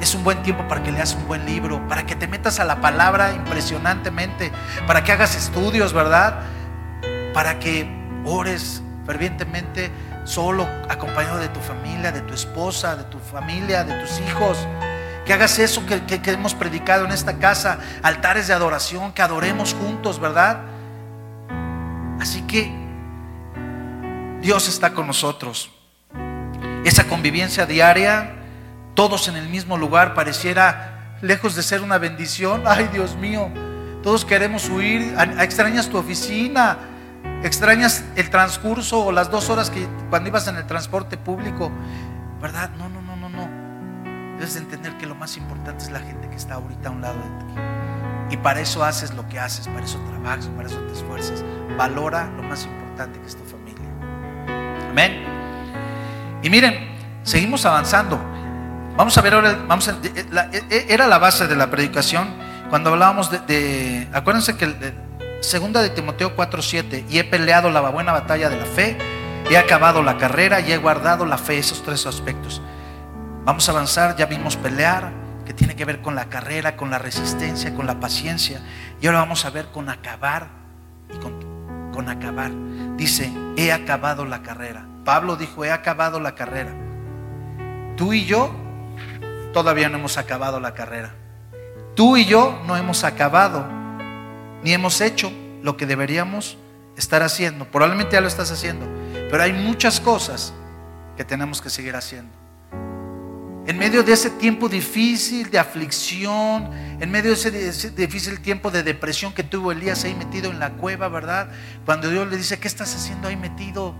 es 0.00 0.14
un 0.14 0.24
buen 0.24 0.42
tiempo 0.42 0.66
para 0.68 0.82
que 0.82 0.90
leas 0.90 1.14
un 1.14 1.26
buen 1.26 1.44
libro, 1.44 1.86
para 1.86 2.06
que 2.06 2.16
te 2.16 2.26
metas 2.26 2.60
a 2.60 2.64
la 2.64 2.80
palabra 2.80 3.34
impresionantemente, 3.34 4.52
para 4.86 5.04
que 5.04 5.12
hagas 5.12 5.36
estudios, 5.36 5.92
¿verdad? 5.92 6.40
Para 7.34 7.58
que 7.58 7.95
ores 8.26 8.82
fervientemente 9.06 9.90
solo, 10.24 10.68
acompañado 10.88 11.38
de 11.38 11.48
tu 11.48 11.60
familia, 11.60 12.10
de 12.10 12.20
tu 12.22 12.34
esposa, 12.34 12.96
de 12.96 13.04
tu 13.04 13.18
familia, 13.18 13.84
de 13.84 13.94
tus 14.00 14.20
hijos. 14.20 14.58
Que 15.24 15.32
hagas 15.32 15.58
eso 15.58 15.82
que, 15.86 16.20
hemos 16.30 16.54
predicado 16.54 17.04
en 17.04 17.12
esta 17.12 17.38
casa, 17.38 17.78
altares 18.02 18.48
de 18.48 18.54
adoración, 18.54 19.12
que 19.12 19.22
adoremos 19.22 19.74
juntos, 19.74 20.20
¿verdad? 20.20 20.58
Así 22.20 22.42
que 22.42 22.70
Dios 24.40 24.68
está 24.68 24.92
con 24.92 25.06
nosotros. 25.06 25.70
Esa 26.84 27.04
convivencia 27.04 27.66
diaria 27.66 28.34
todos 28.94 29.28
en 29.28 29.36
el 29.36 29.48
mismo 29.48 29.76
lugar 29.76 30.14
pareciera 30.14 31.16
lejos 31.20 31.54
de 31.54 31.62
ser 31.62 31.82
una 31.82 31.98
bendición. 31.98 32.62
Ay, 32.66 32.88
Dios 32.92 33.16
mío, 33.16 33.50
todos 34.02 34.24
queremos 34.24 34.68
huir. 34.68 35.14
Extrañas 35.38 35.88
tu 35.88 35.98
oficina, 35.98 36.78
extrañas 37.42 38.04
el 38.16 38.30
transcurso 38.30 39.04
o 39.04 39.12
las 39.12 39.30
dos 39.30 39.50
horas 39.50 39.70
que 39.70 39.86
cuando 40.10 40.28
ibas 40.28 40.48
en 40.48 40.56
el 40.56 40.66
transporte 40.66 41.16
público, 41.16 41.70
¿verdad? 42.40 42.70
No, 42.78 42.88
no, 42.88 43.00
no, 43.02 43.16
no, 43.16 43.28
no. 43.28 44.36
Debes 44.36 44.56
entender 44.56 44.96
que 44.98 45.06
lo 45.06 45.14
más 45.14 45.36
importante 45.36 45.84
es 45.84 45.90
la 45.90 46.00
gente 46.00 46.28
que 46.28 46.36
está 46.36 46.54
ahorita 46.54 46.88
a 46.88 46.92
un 46.92 47.00
lado 47.00 47.16
de 47.16 47.44
ti. 47.44 47.60
Y 48.30 48.36
para 48.38 48.60
eso 48.60 48.84
haces 48.84 49.14
lo 49.14 49.28
que 49.28 49.38
haces, 49.38 49.68
para 49.68 49.84
eso 49.84 49.98
trabajas, 50.10 50.46
para 50.48 50.68
eso 50.68 50.78
te 50.80 50.92
esfuerzas. 50.92 51.44
Valora 51.76 52.26
lo 52.36 52.42
más 52.42 52.64
importante 52.64 53.20
que 53.20 53.26
es 53.26 53.36
tu 53.36 53.44
familia. 53.44 53.88
Amén. 54.90 55.24
Y 56.42 56.50
miren, 56.50 56.74
seguimos 57.22 57.64
avanzando. 57.64 58.20
Vamos 58.96 59.16
a 59.16 59.20
ver 59.20 59.34
ahora, 59.34 59.58
vamos 59.68 59.88
eh, 59.88 59.94
eh, 60.04 60.62
eh, 60.70 60.86
era 60.88 61.06
la 61.06 61.18
base 61.18 61.46
de 61.46 61.54
la 61.54 61.70
predicación 61.70 62.28
cuando 62.70 62.90
hablábamos 62.90 63.30
de, 63.30 64.08
acuérdense 64.12 64.56
que 64.56 64.94
segunda 65.40 65.82
de 65.82 65.90
Timoteo 65.90 66.34
4:7, 66.36 67.04
y 67.08 67.18
he 67.18 67.24
peleado 67.24 67.70
la 67.70 67.80
buena 67.80 68.12
batalla 68.12 68.48
de 68.48 68.56
la 68.56 68.64
fe, 68.64 68.98
he 69.50 69.56
acabado 69.56 70.02
la 70.02 70.18
carrera 70.18 70.60
y 70.60 70.72
he 70.72 70.76
guardado 70.76 71.24
la 71.26 71.38
fe, 71.38 71.58
esos 71.58 71.82
tres 71.82 72.06
aspectos. 72.06 72.60
Vamos 73.44 73.68
a 73.68 73.72
avanzar, 73.72 74.16
ya 74.16 74.26
vimos 74.26 74.56
pelear, 74.56 75.12
que 75.44 75.54
tiene 75.54 75.76
que 75.76 75.84
ver 75.84 76.02
con 76.02 76.14
la 76.14 76.26
carrera, 76.26 76.76
con 76.76 76.90
la 76.90 76.98
resistencia, 76.98 77.74
con 77.74 77.86
la 77.86 78.00
paciencia, 78.00 78.60
y 79.00 79.06
ahora 79.06 79.20
vamos 79.20 79.44
a 79.44 79.50
ver 79.50 79.66
con 79.66 79.88
acabar 79.88 80.48
y 81.14 81.18
con, 81.18 81.92
con 81.92 82.08
acabar. 82.08 82.50
Dice, 82.96 83.32
he 83.56 83.72
acabado 83.72 84.24
la 84.24 84.42
carrera. 84.42 84.86
Pablo 85.04 85.36
dijo, 85.36 85.64
he 85.64 85.70
acabado 85.70 86.18
la 86.18 86.34
carrera. 86.34 86.74
Tú 87.96 88.12
y 88.12 88.24
yo 88.24 88.52
todavía 89.52 89.88
no 89.88 89.98
hemos 89.98 90.18
acabado 90.18 90.58
la 90.58 90.74
carrera. 90.74 91.14
Tú 91.94 92.16
y 92.16 92.26
yo 92.26 92.60
no 92.66 92.76
hemos 92.76 93.04
acabado, 93.04 93.64
ni 94.66 94.72
hemos 94.72 95.00
hecho 95.00 95.32
lo 95.62 95.76
que 95.76 95.86
deberíamos 95.86 96.58
estar 96.96 97.22
haciendo. 97.22 97.70
Probablemente 97.70 98.14
ya 98.14 98.20
lo 98.20 98.26
estás 98.26 98.50
haciendo, 98.50 98.84
pero 99.30 99.44
hay 99.44 99.52
muchas 99.52 100.00
cosas 100.00 100.52
que 101.16 101.24
tenemos 101.24 101.62
que 101.62 101.70
seguir 101.70 101.94
haciendo. 101.94 102.32
En 103.68 103.78
medio 103.78 104.02
de 104.02 104.12
ese 104.12 104.28
tiempo 104.28 104.68
difícil 104.68 105.52
de 105.52 105.60
aflicción, 105.60 106.68
en 107.00 107.08
medio 107.12 107.30
de 107.30 107.68
ese, 107.68 107.90
difícil 107.92 108.40
tiempo 108.40 108.72
de 108.72 108.82
depresión 108.82 109.32
que 109.32 109.44
tuvo 109.44 109.70
Elías 109.70 110.02
ahí 110.02 110.16
metido 110.16 110.50
en 110.50 110.58
la 110.58 110.70
cueva, 110.72 111.08
¿verdad? 111.08 111.48
Cuando 111.84 112.10
Dios 112.10 112.26
le 112.28 112.36
dice, 112.36 112.58
¿qué 112.58 112.66
estás 112.66 112.92
haciendo 112.92 113.28
ahí 113.28 113.36
metido? 113.36 113.94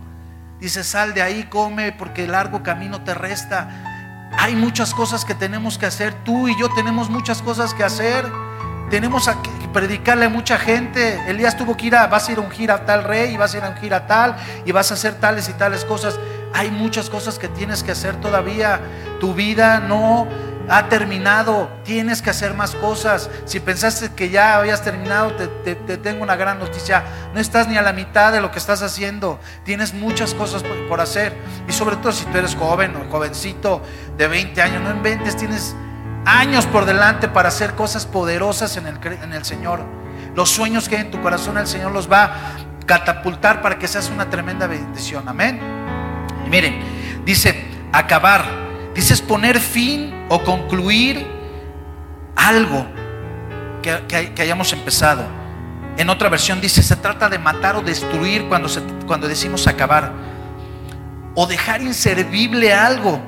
Dice, 0.58 0.82
sal 0.82 1.14
de 1.14 1.22
ahí, 1.22 1.44
come, 1.44 1.92
porque 1.92 2.24
el 2.24 2.32
largo 2.32 2.64
camino 2.64 3.04
te 3.04 3.14
resta. 3.14 4.32
Hay 4.36 4.56
muchas 4.56 4.94
cosas 4.94 5.24
que 5.24 5.36
tenemos 5.36 5.78
que 5.78 5.86
hacer. 5.86 6.12
Tú 6.24 6.48
y 6.48 6.58
yo 6.58 6.68
tenemos 6.74 7.08
muchas 7.08 7.40
cosas 7.40 7.72
que 7.72 7.84
hacer. 7.84 8.24
Tenemos 8.90 9.28
que 9.28 9.68
predicarle 9.72 10.26
a 10.26 10.28
mucha 10.28 10.58
gente. 10.58 11.18
Elías 11.28 11.56
tuvo 11.56 11.76
que 11.76 11.86
ir 11.86 11.96
a, 11.96 12.06
vas 12.06 12.28
a 12.28 12.32
ir 12.32 12.38
a 12.38 12.40
ungir 12.40 12.70
a 12.70 12.84
tal 12.84 13.04
rey 13.04 13.34
y 13.34 13.36
vas 13.36 13.54
a 13.54 13.58
ir 13.58 13.64
a 13.64 13.70
ungir 13.70 13.94
a 13.94 14.06
tal 14.06 14.36
y 14.64 14.72
vas 14.72 14.90
a 14.90 14.94
hacer 14.94 15.14
tales 15.14 15.48
y 15.48 15.52
tales 15.54 15.84
cosas. 15.84 16.18
Hay 16.54 16.70
muchas 16.70 17.10
cosas 17.10 17.38
que 17.38 17.48
tienes 17.48 17.82
que 17.82 17.92
hacer 17.92 18.16
todavía. 18.16 18.80
Tu 19.20 19.34
vida 19.34 19.80
no, 19.80 20.28
ha 20.68 20.88
terminado, 20.88 21.68
tienes 21.84 22.22
que 22.22 22.30
hacer 22.30 22.54
más 22.54 22.74
cosas. 22.74 23.30
Si 23.44 23.60
pensaste 23.60 24.10
que 24.14 24.30
ya 24.30 24.56
habías 24.56 24.82
terminado, 24.82 25.32
te, 25.34 25.74
tengo 25.74 26.22
una 26.22 26.36
gran 26.36 26.58
noticia. 26.58 27.04
No 27.34 27.40
estás 27.40 27.68
ni 27.68 27.76
a 27.76 27.82
la 27.82 27.92
mitad 27.92 28.32
de 28.32 28.40
lo 28.40 28.50
que 28.50 28.58
estás 28.58 28.82
haciendo. 28.82 29.38
Tienes 29.64 29.94
muchas 29.94 30.34
cosas 30.34 30.62
por, 30.62 31.00
hacer. 31.00 31.36
Y 31.68 31.72
sobre 31.72 31.96
todo 31.96 32.12
si 32.12 32.24
tú 32.26 32.38
eres 32.38 32.54
joven 32.54 32.96
o 32.96 33.10
jovencito 33.10 33.82
de 34.16 34.28
20 34.28 34.62
años, 34.62 34.82
no 34.82 34.90
inventes, 34.90 35.36
tienes 35.36 35.76
años 36.26 36.66
por 36.66 36.84
delante 36.84 37.28
para 37.28 37.48
hacer 37.48 37.74
cosas 37.74 38.04
poderosas 38.04 38.76
en 38.76 38.86
el, 38.86 39.44
Señor. 39.44 39.80
Los 40.34 40.50
sueños 40.50 40.88
que 40.88 40.96
hay 40.96 41.02
en 41.02 41.10
tu 41.10 41.22
corazón, 41.22 41.56
el 41.56 41.66
Señor 41.66 41.92
los 41.92 42.12
va 42.12 42.24
a 42.24 42.30
catapultar 42.84 43.62
para 43.62 43.78
que 43.78 43.88
seas 43.88 44.10
una 44.10 44.28
tremenda 44.28 44.66
bendición. 44.66 45.26
Amén. 45.26 45.58
Y 46.46 46.50
miren, 46.50 46.78
dice, 47.24 47.64
acabar 47.92 48.66
Dices 48.96 49.20
poner 49.20 49.60
fin 49.60 50.24
o 50.30 50.42
concluir 50.42 51.26
algo 52.34 52.86
que, 53.82 54.32
hayamos 54.40 54.72
empezado. 54.72 55.22
En 55.98 56.08
otra 56.08 56.30
versión 56.30 56.62
dice, 56.62 56.82
se 56.82 56.96
trata 56.96 57.28
de 57.28 57.38
matar 57.38 57.76
o 57.76 57.82
destruir 57.82 58.48
cuando, 58.48 58.70
cuando 59.06 59.28
decimos 59.28 59.66
acabar. 59.66 60.12
O 61.34 61.46
dejar 61.46 61.82
inservible 61.82 62.72
algo. 62.72 63.20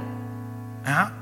¿ah? 0.87 1.13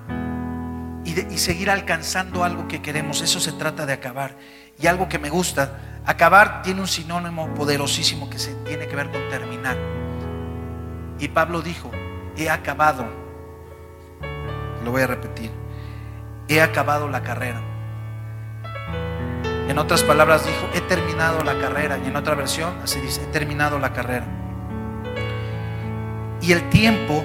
Y, 1.17 1.39
seguir 1.39 1.71
alcanzando 1.71 2.45
algo 2.45 2.69
que 2.69 2.83
queremos. 2.83 3.23
Eso 3.23 3.41
se 3.41 3.53
trata 3.53 3.87
de 3.87 3.93
acabar. 3.95 4.37
Y 4.79 4.87
algo 4.87 5.09
que 5.09 5.19
me 5.19 5.31
gusta, 5.31 6.01
acabar 6.05 6.63
tiene 6.63 6.81
un 6.81 6.89
sinónimo 6.89 7.55
poderosísimo 7.55 8.29
que 8.29 8.39
se 8.39 8.55
tiene 8.65 8.87
que 8.87 8.97
ver 8.97 9.11
con 9.11 9.29
terminar. 9.31 9.77
Y 11.19 11.29
Pablo 11.29 11.63
dijo, 11.63 11.91
he 12.37 12.51
acabado 12.51 13.27
lo 14.87 14.93
voy 14.93 15.03
a 15.03 15.09
repetir. 15.09 15.51
He 16.49 16.63
acabado 16.63 17.09
la 17.09 17.23
carrera. 17.23 17.61
En 19.69 19.77
otras 19.79 20.05
palabras 20.05 20.47
dijo, 20.47 20.69
he 20.75 20.81
terminado 20.81 21.43
la 21.43 21.59
carrera. 21.59 21.99
Y 21.99 22.07
en 22.07 22.15
otra 22.15 22.37
versión 22.37 22.73
así 22.85 23.01
dice, 23.01 23.21
he 23.25 23.27
terminado 23.27 23.81
la 23.81 23.93
carrera. 23.93 24.27
Y 26.41 26.53
el 26.53 26.71
tiempo 26.71 27.25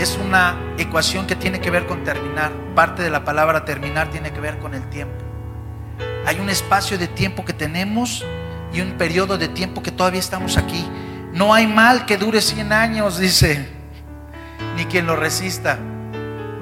es 0.00 0.16
una 0.16 0.56
ecuación 0.78 1.26
que 1.26 1.36
tiene 1.36 1.60
que 1.60 1.70
ver 1.70 1.86
con 1.86 2.04
terminar. 2.04 2.52
Parte 2.74 3.02
de 3.02 3.10
la 3.10 3.24
palabra 3.24 3.64
terminar 3.64 4.10
tiene 4.10 4.32
que 4.32 4.40
ver 4.40 4.58
con 4.58 4.74
el 4.74 4.88
tiempo. 4.90 5.24
Hay 6.26 6.40
un 6.40 6.50
espacio 6.50 6.98
de 6.98 7.06
tiempo 7.06 7.44
que 7.44 7.52
tenemos 7.52 8.24
y 8.72 8.80
un 8.80 8.92
periodo 8.92 9.38
de 9.38 9.48
tiempo 9.48 9.82
que 9.82 9.90
todavía 9.90 10.20
estamos 10.20 10.56
aquí. 10.56 10.86
No 11.32 11.54
hay 11.54 11.66
mal 11.66 12.06
que 12.06 12.16
dure 12.16 12.40
100 12.40 12.72
años, 12.72 13.18
dice, 13.18 13.68
ni 14.76 14.84
quien 14.86 15.06
lo 15.06 15.16
resista 15.16 15.78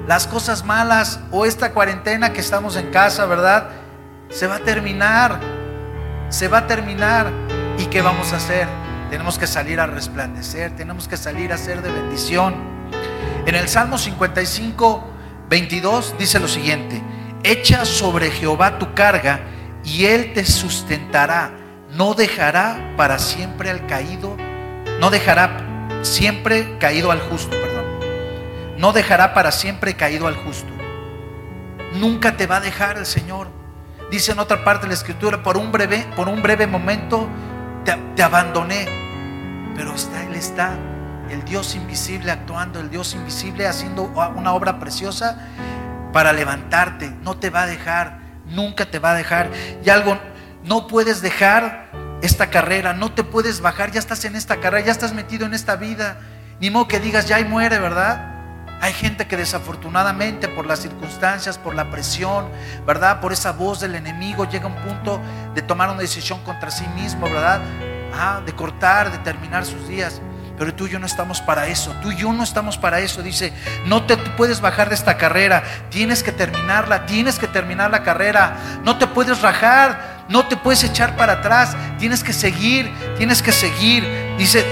las 0.09 0.25
cosas 0.25 0.65
malas 0.65 1.19
o 1.29 1.45
esta 1.45 1.71
cuarentena 1.71 2.33
que 2.33 2.39
estamos 2.39 2.75
en 2.77 2.89
casa, 2.89 3.27
¿verdad? 3.27 3.69
Se 4.31 4.47
va 4.47 4.55
a 4.55 4.59
terminar, 4.59 5.39
se 6.29 6.47
va 6.47 6.57
a 6.57 6.67
terminar. 6.67 7.31
¿Y 7.77 7.85
qué 7.85 8.01
vamos 8.01 8.33
a 8.33 8.37
hacer? 8.37 8.67
Tenemos 9.11 9.37
que 9.37 9.45
salir 9.45 9.79
a 9.79 9.85
resplandecer, 9.85 10.75
tenemos 10.75 11.07
que 11.07 11.15
salir 11.15 11.53
a 11.53 11.59
ser 11.59 11.83
de 11.83 11.91
bendición. 11.91 12.55
En 13.49 13.55
el 13.55 13.67
Salmo 13.67 13.97
55, 13.97 15.03
22 15.49 16.15
dice 16.19 16.39
lo 16.39 16.47
siguiente, 16.47 17.01
echa 17.43 17.83
sobre 17.83 18.29
Jehová 18.29 18.77
tu 18.77 18.93
carga 18.93 19.39
y 19.83 20.05
él 20.05 20.33
te 20.33 20.45
sustentará, 20.45 21.51
no 21.91 22.13
dejará 22.13 22.93
para 22.95 23.17
siempre 23.17 23.71
al 23.71 23.87
caído, 23.87 24.37
no 24.99 25.09
dejará 25.09 25.97
siempre 26.03 26.77
caído 26.77 27.11
al 27.11 27.19
justo, 27.21 27.49
perdón 27.49 27.69
no 28.79 28.93
dejará 28.93 29.33
para 29.33 29.51
siempre 29.51 29.95
caído 29.95 30.25
al 30.27 30.35
justo. 30.35 30.71
Nunca 31.95 32.37
te 32.37 32.47
va 32.47 32.57
a 32.57 32.61
dejar 32.61 32.97
el 32.97 33.05
Señor. 33.05 33.49
Dice 34.09 34.31
en 34.31 34.39
otra 34.39 34.63
parte 34.63 34.83
de 34.83 34.89
la 34.89 34.93
escritura, 34.93 35.43
por 35.43 35.57
un 35.57 35.71
breve, 35.71 36.07
por 36.15 36.29
un 36.29 36.41
breve 36.41 36.65
momento 36.65 37.27
te, 37.83 38.23
abandoné, 38.23 38.87
pero 39.75 39.93
está, 39.93 40.23
Él 40.23 40.35
está, 40.35 40.77
el 41.31 41.43
Dios 41.45 41.75
invisible 41.75 42.31
actuando, 42.31 42.79
el 42.79 42.89
Dios 42.89 43.13
invisible 43.13 43.67
haciendo 43.67 44.03
una 44.03 44.53
obra 44.53 44.79
preciosa 44.79 45.47
para 46.11 46.33
levantarte. 46.33 47.09
No 47.21 47.37
te 47.37 47.49
va 47.49 47.63
a 47.63 47.67
dejar, 47.67 48.19
nunca 48.47 48.85
te 48.85 48.99
va 48.99 49.11
a 49.11 49.15
dejar. 49.15 49.49
Y 49.83 49.89
algo, 49.89 50.17
no 50.63 50.87
puedes 50.87 51.21
dejar 51.21 51.89
esta 52.21 52.49
carrera, 52.49 52.93
no 52.93 53.13
te 53.13 53.23
puedes 53.23 53.61
bajar, 53.61 53.91
ya 53.91 53.99
estás 53.99 54.25
en 54.25 54.35
esta 54.35 54.57
carrera, 54.59 54.87
ya 54.87 54.91
estás 54.91 55.13
metido 55.13 55.45
en 55.45 55.53
esta 55.53 55.75
vida. 55.75 56.19
Ni 56.59 56.69
modo 56.69 56.87
que 56.87 56.99
digas, 56.99 57.27
ya 57.27 57.39
y 57.39 57.45
muere, 57.45 57.79
¿verdad? 57.79 58.29
Hay 58.81 58.93
gente 58.93 59.27
que 59.27 59.35
desafortunadamente 59.35 60.47
por 60.47 60.65
las 60.65 60.79
circunstancias, 60.79 61.57
por 61.57 61.75
la 61.75 61.91
presión, 61.91 62.49
¿verdad? 62.85 63.19
Por 63.19 63.33
esa 63.33 63.51
voz 63.51 63.81
del 63.81 63.95
enemigo 63.95 64.49
llega 64.49 64.67
un 64.67 64.75
punto 64.75 65.21
de 65.53 65.61
tomar 65.61 65.89
una 65.89 65.99
decisión 65.99 66.41
contra 66.43 66.71
sí 66.71 66.87
mismo, 66.95 67.29
¿verdad? 67.29 67.61
Ah, 68.13 68.41
de 68.45 68.53
cortar, 68.53 69.11
de 69.11 69.17
terminar 69.19 69.65
sus 69.65 69.87
días. 69.87 70.21
Pero 70.59 70.75
tú 70.75 70.85
y 70.85 70.91
yo 70.91 70.99
no 70.99 71.05
estamos 71.05 71.41
para 71.41 71.67
eso. 71.67 71.95
Tú 72.01 72.11
y 72.11 72.17
yo 72.17 72.31
no 72.33 72.43
estamos 72.43 72.77
para 72.77 72.99
eso. 72.99 73.23
Dice, 73.23 73.53
no 73.85 74.05
te 74.05 74.17
puedes 74.17 74.61
bajar 74.61 74.89
de 74.89 74.95
esta 74.95 75.17
carrera. 75.17 75.63
Tienes 75.89 76.21
que 76.21 76.31
terminarla. 76.31 77.05
Tienes 77.05 77.39
que 77.39 77.47
terminar 77.47 77.89
la 77.89 78.03
carrera. 78.03 78.57
No 78.83 78.97
te 78.97 79.07
puedes 79.07 79.41
rajar. 79.41 80.25
No 80.27 80.47
te 80.47 80.57
puedes 80.57 80.83
echar 80.83 81.15
para 81.15 81.33
atrás. 81.33 81.75
Tienes 81.97 82.23
que 82.23 82.33
seguir. 82.33 82.91
Tienes 83.17 83.41
que 83.41 83.53
seguir. 83.53 84.05
Dice, 84.37 84.65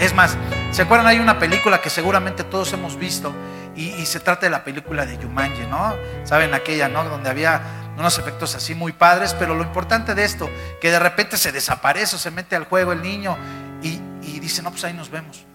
es 0.00 0.12
más, 0.12 0.36
¿Se 0.70 0.82
acuerdan? 0.82 1.06
Hay 1.06 1.18
una 1.18 1.38
película 1.38 1.80
que 1.80 1.88
seguramente 1.88 2.44
todos 2.44 2.72
hemos 2.74 2.98
visto 2.98 3.34
y, 3.74 4.04
se 4.04 4.20
trata 4.20 4.46
de 4.46 4.50
la 4.50 4.64
película 4.64 5.06
de 5.06 5.16
Yumanji, 5.16 5.66
¿no? 5.66 5.94
¿Saben 6.24 6.52
aquella, 6.52 6.88
¿no? 6.88 7.04
Donde 7.04 7.30
había 7.30 7.62
unos 7.96 8.18
efectos 8.18 8.54
así 8.54 8.74
muy 8.74 8.92
padres, 8.92 9.34
pero 9.34 9.54
lo 9.54 9.62
importante 9.62 10.14
de 10.14 10.24
esto, 10.24 10.50
que 10.80 10.90
de 10.90 10.98
repente 10.98 11.38
se 11.38 11.52
desaparece 11.52 12.16
o 12.16 12.18
se 12.18 12.30
mete 12.30 12.54
al 12.54 12.64
juego 12.64 12.92
el 12.92 13.02
niño 13.02 13.36
y, 13.82 14.00
dice, 14.48 14.62
no, 14.62 14.70
pues 14.70 14.84
ahí 14.84 14.94
nos 14.94 15.10
vemos. 15.10 15.46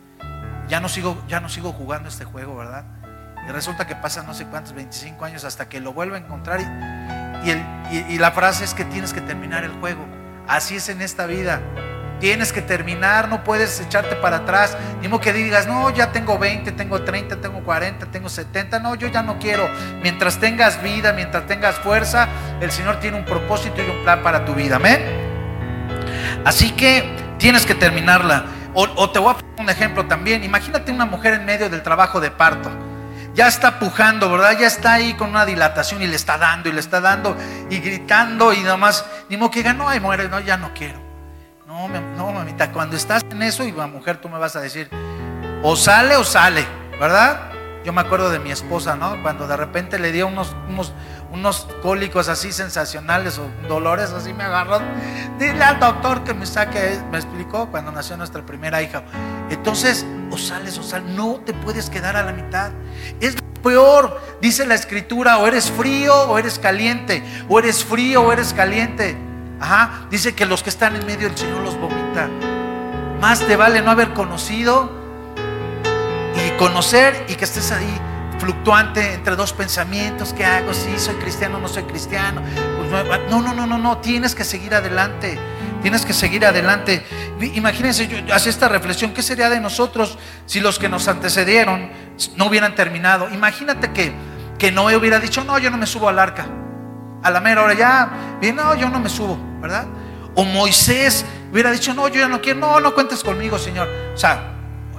Ya 0.67 0.79
no, 0.79 0.87
sigo, 0.87 1.21
ya 1.27 1.39
no 1.39 1.49
sigo 1.49 1.73
jugando 1.73 2.09
este 2.09 2.25
juego, 2.25 2.55
¿verdad? 2.55 2.85
Y 3.47 3.51
resulta 3.51 3.85
que 3.85 3.95
pasan 3.95 4.25
no 4.25 4.33
sé 4.33 4.45
cuántos, 4.45 4.73
25 4.73 5.25
años 5.25 5.43
hasta 5.43 5.67
que 5.67 5.81
lo 5.81 5.93
vuelve 5.93 6.15
a 6.15 6.19
encontrar 6.19 6.61
y, 6.61 8.13
y 8.13 8.17
la 8.17 8.31
frase 8.31 8.63
es 8.63 8.73
que 8.73 8.85
tienes 8.85 9.13
que 9.13 9.21
terminar 9.21 9.63
el 9.65 9.71
juego. 9.73 10.05
Así 10.47 10.75
es 10.75 10.87
en 10.89 11.01
esta 11.01 11.25
vida. 11.25 11.61
Tienes 12.19 12.53
que 12.53 12.61
terminar, 12.61 13.27
no 13.27 13.43
puedes 13.43 13.81
echarte 13.81 14.15
para 14.15 14.37
atrás. 14.37 14.77
Ni 15.01 15.09
que 15.19 15.33
digas, 15.33 15.67
no, 15.67 15.89
ya 15.89 16.13
tengo 16.13 16.39
20, 16.39 16.71
tengo 16.71 17.01
30, 17.01 17.41
tengo 17.41 17.61
40, 17.63 18.05
tengo 18.05 18.29
70. 18.29 18.79
No, 18.79 18.95
yo 18.95 19.09
ya 19.09 19.23
no 19.23 19.39
quiero. 19.39 19.67
Mientras 20.01 20.39
tengas 20.39 20.81
vida, 20.81 21.11
mientras 21.11 21.45
tengas 21.47 21.75
fuerza, 21.79 22.29
el 22.61 22.71
Señor 22.71 23.01
tiene 23.01 23.17
un 23.17 23.25
propósito 23.25 23.81
y 23.85 23.89
un 23.89 24.03
plan 24.03 24.23
para 24.23 24.45
tu 24.45 24.53
vida. 24.53 24.77
Amén. 24.77 25.01
Así 26.45 26.71
que 26.71 27.13
tienes 27.37 27.65
que 27.65 27.75
terminarla. 27.75 28.45
O, 28.73 29.09
te 29.09 29.19
voy 29.19 29.31
a 29.31 29.37
poner 29.37 29.53
un 29.59 29.69
ejemplo 29.69 30.05
también. 30.05 30.43
Imagínate 30.43 30.91
una 30.91 31.05
mujer 31.05 31.35
en 31.35 31.45
medio 31.45 31.69
del 31.69 31.83
trabajo 31.83 32.19
de 32.19 32.31
parto 32.31 32.71
ya 33.35 33.47
está 33.47 33.79
pujando, 33.79 34.31
¿verdad? 34.31 34.57
Ya 34.59 34.67
está 34.67 34.93
ahí 34.93 35.15
con 35.15 35.29
una 35.29 35.45
dilatación 35.45 36.01
y 36.01 36.07
le 36.07 36.15
está 36.15 36.37
dando 36.37 36.69
y 36.69 36.71
le 36.71 36.79
está 36.79 37.01
dando 37.01 37.35
y 37.69 37.79
gritando 37.79 38.53
y 38.53 38.59
nomás, 38.59 39.05
ni 39.29 39.37
modo 39.37 39.51
que 39.51 39.59
diga, 39.59 39.73
no, 39.73 39.89
ay, 39.89 39.99
muere, 39.99 40.29
no, 40.29 40.39
ya 40.39 40.57
no 40.57 40.71
quiero. 40.73 40.99
No, 41.67 41.87
no, 41.89 42.31
mamita, 42.31 42.71
cuando 42.71 42.95
estás 42.95 43.23
en 43.31 43.41
eso 43.41 43.63
y 43.63 43.71
la 43.71 43.87
mujer 43.87 44.17
tú 44.17 44.29
me 44.29 44.37
vas 44.37 44.55
a 44.55 44.61
decir, 44.61 44.89
o 45.63 45.75
sale 45.75 46.15
o 46.15 46.23
sale, 46.23 46.67
¿verdad? 46.99 47.49
Yo 47.83 47.91
me 47.91 48.01
acuerdo 48.01 48.29
de 48.29 48.37
mi 48.37 48.51
esposa, 48.51 48.95
¿no? 48.95 49.21
Cuando 49.23 49.47
de 49.47 49.57
repente 49.57 49.97
le 49.97 50.11
dio 50.11 50.27
unos, 50.27 50.55
unos 51.33 51.67
cólicos 51.81 52.29
así 52.29 52.51
sensacionales 52.51 53.39
o 53.39 53.49
dolores 53.67 54.11
así, 54.11 54.33
me 54.33 54.43
agarró. 54.43 54.79
Dile 55.39 55.63
al 55.63 55.79
doctor 55.79 56.23
que 56.23 56.33
me 56.35 56.45
saque, 56.45 56.99
me 57.11 57.17
explicó 57.17 57.69
cuando 57.71 57.91
nació 57.91 58.15
nuestra 58.17 58.45
primera 58.45 58.81
hija. 58.83 59.03
Entonces, 59.49 60.05
o 60.29 60.37
sales 60.37 60.77
o 60.77 60.83
sales, 60.83 61.09
no 61.09 61.41
te 61.43 61.53
puedes 61.53 61.89
quedar 61.89 62.15
a 62.15 62.23
la 62.23 62.33
mitad. 62.33 62.71
Es 63.19 63.35
peor, 63.63 64.21
dice 64.41 64.65
la 64.67 64.75
escritura, 64.75 65.39
o 65.39 65.47
eres 65.47 65.71
frío 65.71 66.13
o 66.13 66.37
eres 66.37 66.59
caliente, 66.59 67.23
o 67.49 67.57
eres 67.57 67.83
frío 67.83 68.21
o 68.21 68.31
eres 68.31 68.53
caliente. 68.53 69.17
Ajá, 69.59 70.05
dice 70.11 70.35
que 70.35 70.45
los 70.45 70.61
que 70.61 70.69
están 70.69 70.95
en 70.95 71.05
medio 71.07 71.27
del 71.27 71.37
Señor 71.37 71.61
los 71.61 71.79
vomita. 71.79 72.29
Más 73.19 73.39
te 73.39 73.55
vale 73.55 73.81
no 73.81 73.89
haber 73.89 74.13
conocido 74.13 74.91
y 76.35 76.51
conocer 76.57 77.25
y 77.27 77.35
que 77.35 77.45
estés 77.45 77.71
ahí 77.71 78.12
fluctuante 78.39 79.13
entre 79.13 79.35
dos 79.35 79.53
pensamientos. 79.53 80.33
¿Qué 80.33 80.45
hago? 80.45 80.73
Si 80.73 80.97
soy 80.99 81.15
cristiano 81.15 81.57
o 81.57 81.61
no 81.61 81.67
soy 81.67 81.83
cristiano. 81.83 82.41
Pues 82.77 82.91
no, 83.29 83.41
no, 83.41 83.53
no, 83.53 83.65
no, 83.65 83.77
no. 83.77 83.97
Tienes 83.99 84.35
que 84.35 84.43
seguir 84.43 84.73
adelante. 84.75 85.37
Tienes 85.81 86.05
que 86.05 86.13
seguir 86.13 86.45
adelante. 86.45 87.05
Imagínense, 87.55 88.07
yo 88.07 88.33
hacía 88.33 88.49
esta 88.49 88.69
reflexión. 88.69 89.13
¿Qué 89.13 89.21
sería 89.21 89.49
de 89.49 89.59
nosotros 89.59 90.17
si 90.45 90.59
los 90.59 90.79
que 90.79 90.89
nos 90.89 91.07
antecedieron 91.07 91.91
no 92.35 92.47
hubieran 92.47 92.75
terminado? 92.75 93.29
Imagínate 93.29 93.91
que, 93.91 94.13
que 94.57 94.71
Noé 94.71 94.95
hubiera 94.95 95.19
dicho, 95.19 95.43
no, 95.43 95.57
yo 95.57 95.69
no 95.69 95.77
me 95.77 95.85
subo 95.85 96.09
al 96.09 96.19
arca. 96.19 96.45
A 97.21 97.31
la 97.31 97.39
mera 97.39 97.63
hora 97.63 97.73
ya, 97.73 98.37
bien, 98.41 98.55
no, 98.55 98.75
yo 98.75 98.89
no 98.89 98.99
me 98.99 99.09
subo. 99.09 99.53
¿verdad? 99.63 99.85
O 100.35 100.43
Moisés 100.43 101.25
hubiera 101.51 101.71
dicho, 101.71 101.93
no, 101.93 102.09
yo 102.09 102.19
ya 102.19 102.27
no 102.27 102.41
quiero, 102.41 102.59
no, 102.59 102.79
no 102.81 102.93
cuentes 102.93 103.23
conmigo, 103.23 103.57
Señor. 103.57 103.87
O 104.13 104.17
sea, 104.17 104.52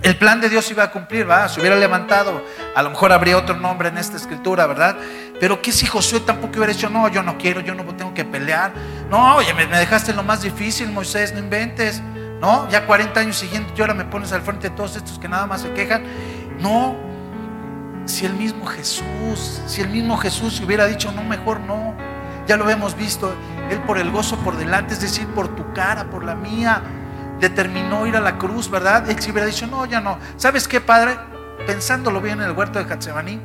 el 0.05 0.19
plan 0.19 0.39
de 0.39 0.51
Dios 0.51 0.71
iba 0.71 0.85
a 0.85 0.91
cumplir, 0.91 1.25
¿verdad? 1.25 1.49
Se 1.49 1.61
hubiera 1.61 1.77
levantado, 1.77 2.45
a 2.75 2.83
lo 2.83 2.91
mejor 2.91 3.11
habría 3.11 3.39
otro 3.39 3.57
nombre 3.57 3.89
en 3.89 3.97
esta 3.97 4.19
escritura, 4.19 4.67
¿verdad? 4.67 4.99
Pero 5.41 5.63
¿qué 5.63 5.73
si 5.73 5.87
Josué 5.87 6.21
tampoco 6.21 6.59
hubiera 6.59 6.75
dicho, 6.75 6.91
no, 6.91 7.09
yo 7.09 7.23
no 7.23 7.39
quiero, 7.39 7.61
yo 7.61 7.75
no 7.75 7.85
tengo 7.97 8.13
que 8.13 8.23
pelear? 8.23 8.71
No, 9.09 9.37
oye, 9.37 9.55
me, 9.55 9.67
dejaste 9.67 10.13
lo 10.13 10.23
más 10.23 10.43
difícil, 10.43 10.91
Moisés, 10.91 11.33
no 11.33 11.39
inventes. 11.39 12.03
No, 12.39 12.69
ya 12.69 12.85
40 12.85 13.19
años 13.19 13.37
siguientes 13.37 13.73
y 13.75 13.81
ahora 13.81 13.95
me 13.95 14.05
pones 14.05 14.31
al 14.33 14.43
frente 14.43 14.69
de 14.69 14.77
todos 14.77 14.97
estos 14.97 15.19
que 15.19 15.27
nada 15.27 15.47
más 15.47 15.63
se 15.63 15.73
quejan. 15.73 16.05
No, 16.61 16.97
si 18.05 18.27
el 18.27 18.35
mismo 18.35 18.67
Jesús, 18.67 19.63
si 19.67 19.81
el 19.81 19.89
mismo 19.89 20.19
Jesús 20.19 20.61
hubiera 20.61 20.85
dicho, 20.85 21.13
no, 21.13 21.25
mejor 21.25 21.61
no. 21.61 21.95
Ya 22.47 22.59
lo 22.59 22.69
hemos 22.69 22.95
visto, 22.95 23.35
Él 23.71 23.79
por 23.81 23.97
el 23.97 24.11
gozo 24.11 24.37
por 24.41 24.59
delante, 24.59 24.93
es 24.93 25.01
decir, 25.01 25.27
por 25.29 25.57
tu 25.57 25.73
cara, 25.73 26.11
por 26.11 26.25
la 26.25 26.35
mía, 26.35 26.83
determinó 27.49 28.07
ir 28.07 28.17
a 28.17 28.21
la 28.21 28.39
cruz, 28.39 28.71
¿verdad? 28.71 29.09
Él 29.11 29.21
si 29.21 29.31
hubiera 29.31 29.51
no, 29.71 29.85
ya 29.85 30.01
no. 30.01 30.19
¿Sabes 30.37 30.67
qué, 30.67 30.81
Padre? 30.81 31.19
Pensándolo 31.67 32.21
bien 32.23 32.41
en 32.41 32.47
el 32.49 32.53
huerto 32.53 32.79
de 32.79 32.87
Getsemaní, 32.87 33.39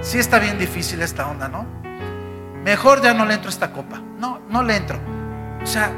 sí 0.00 0.18
está 0.18 0.40
bien 0.40 0.58
difícil 0.58 1.00
esta 1.00 1.28
onda, 1.28 1.48
¿no? 1.48 1.64
Mejor 2.64 3.00
ya 3.02 3.14
no 3.14 3.24
le 3.24 3.34
entro 3.34 3.48
a 3.48 3.52
esta 3.52 3.72
copa. 3.72 4.02
No, 4.18 4.40
no 4.50 4.64
le 4.64 4.76
entro. 4.76 4.98
O 5.62 5.66
sea, 5.66 5.90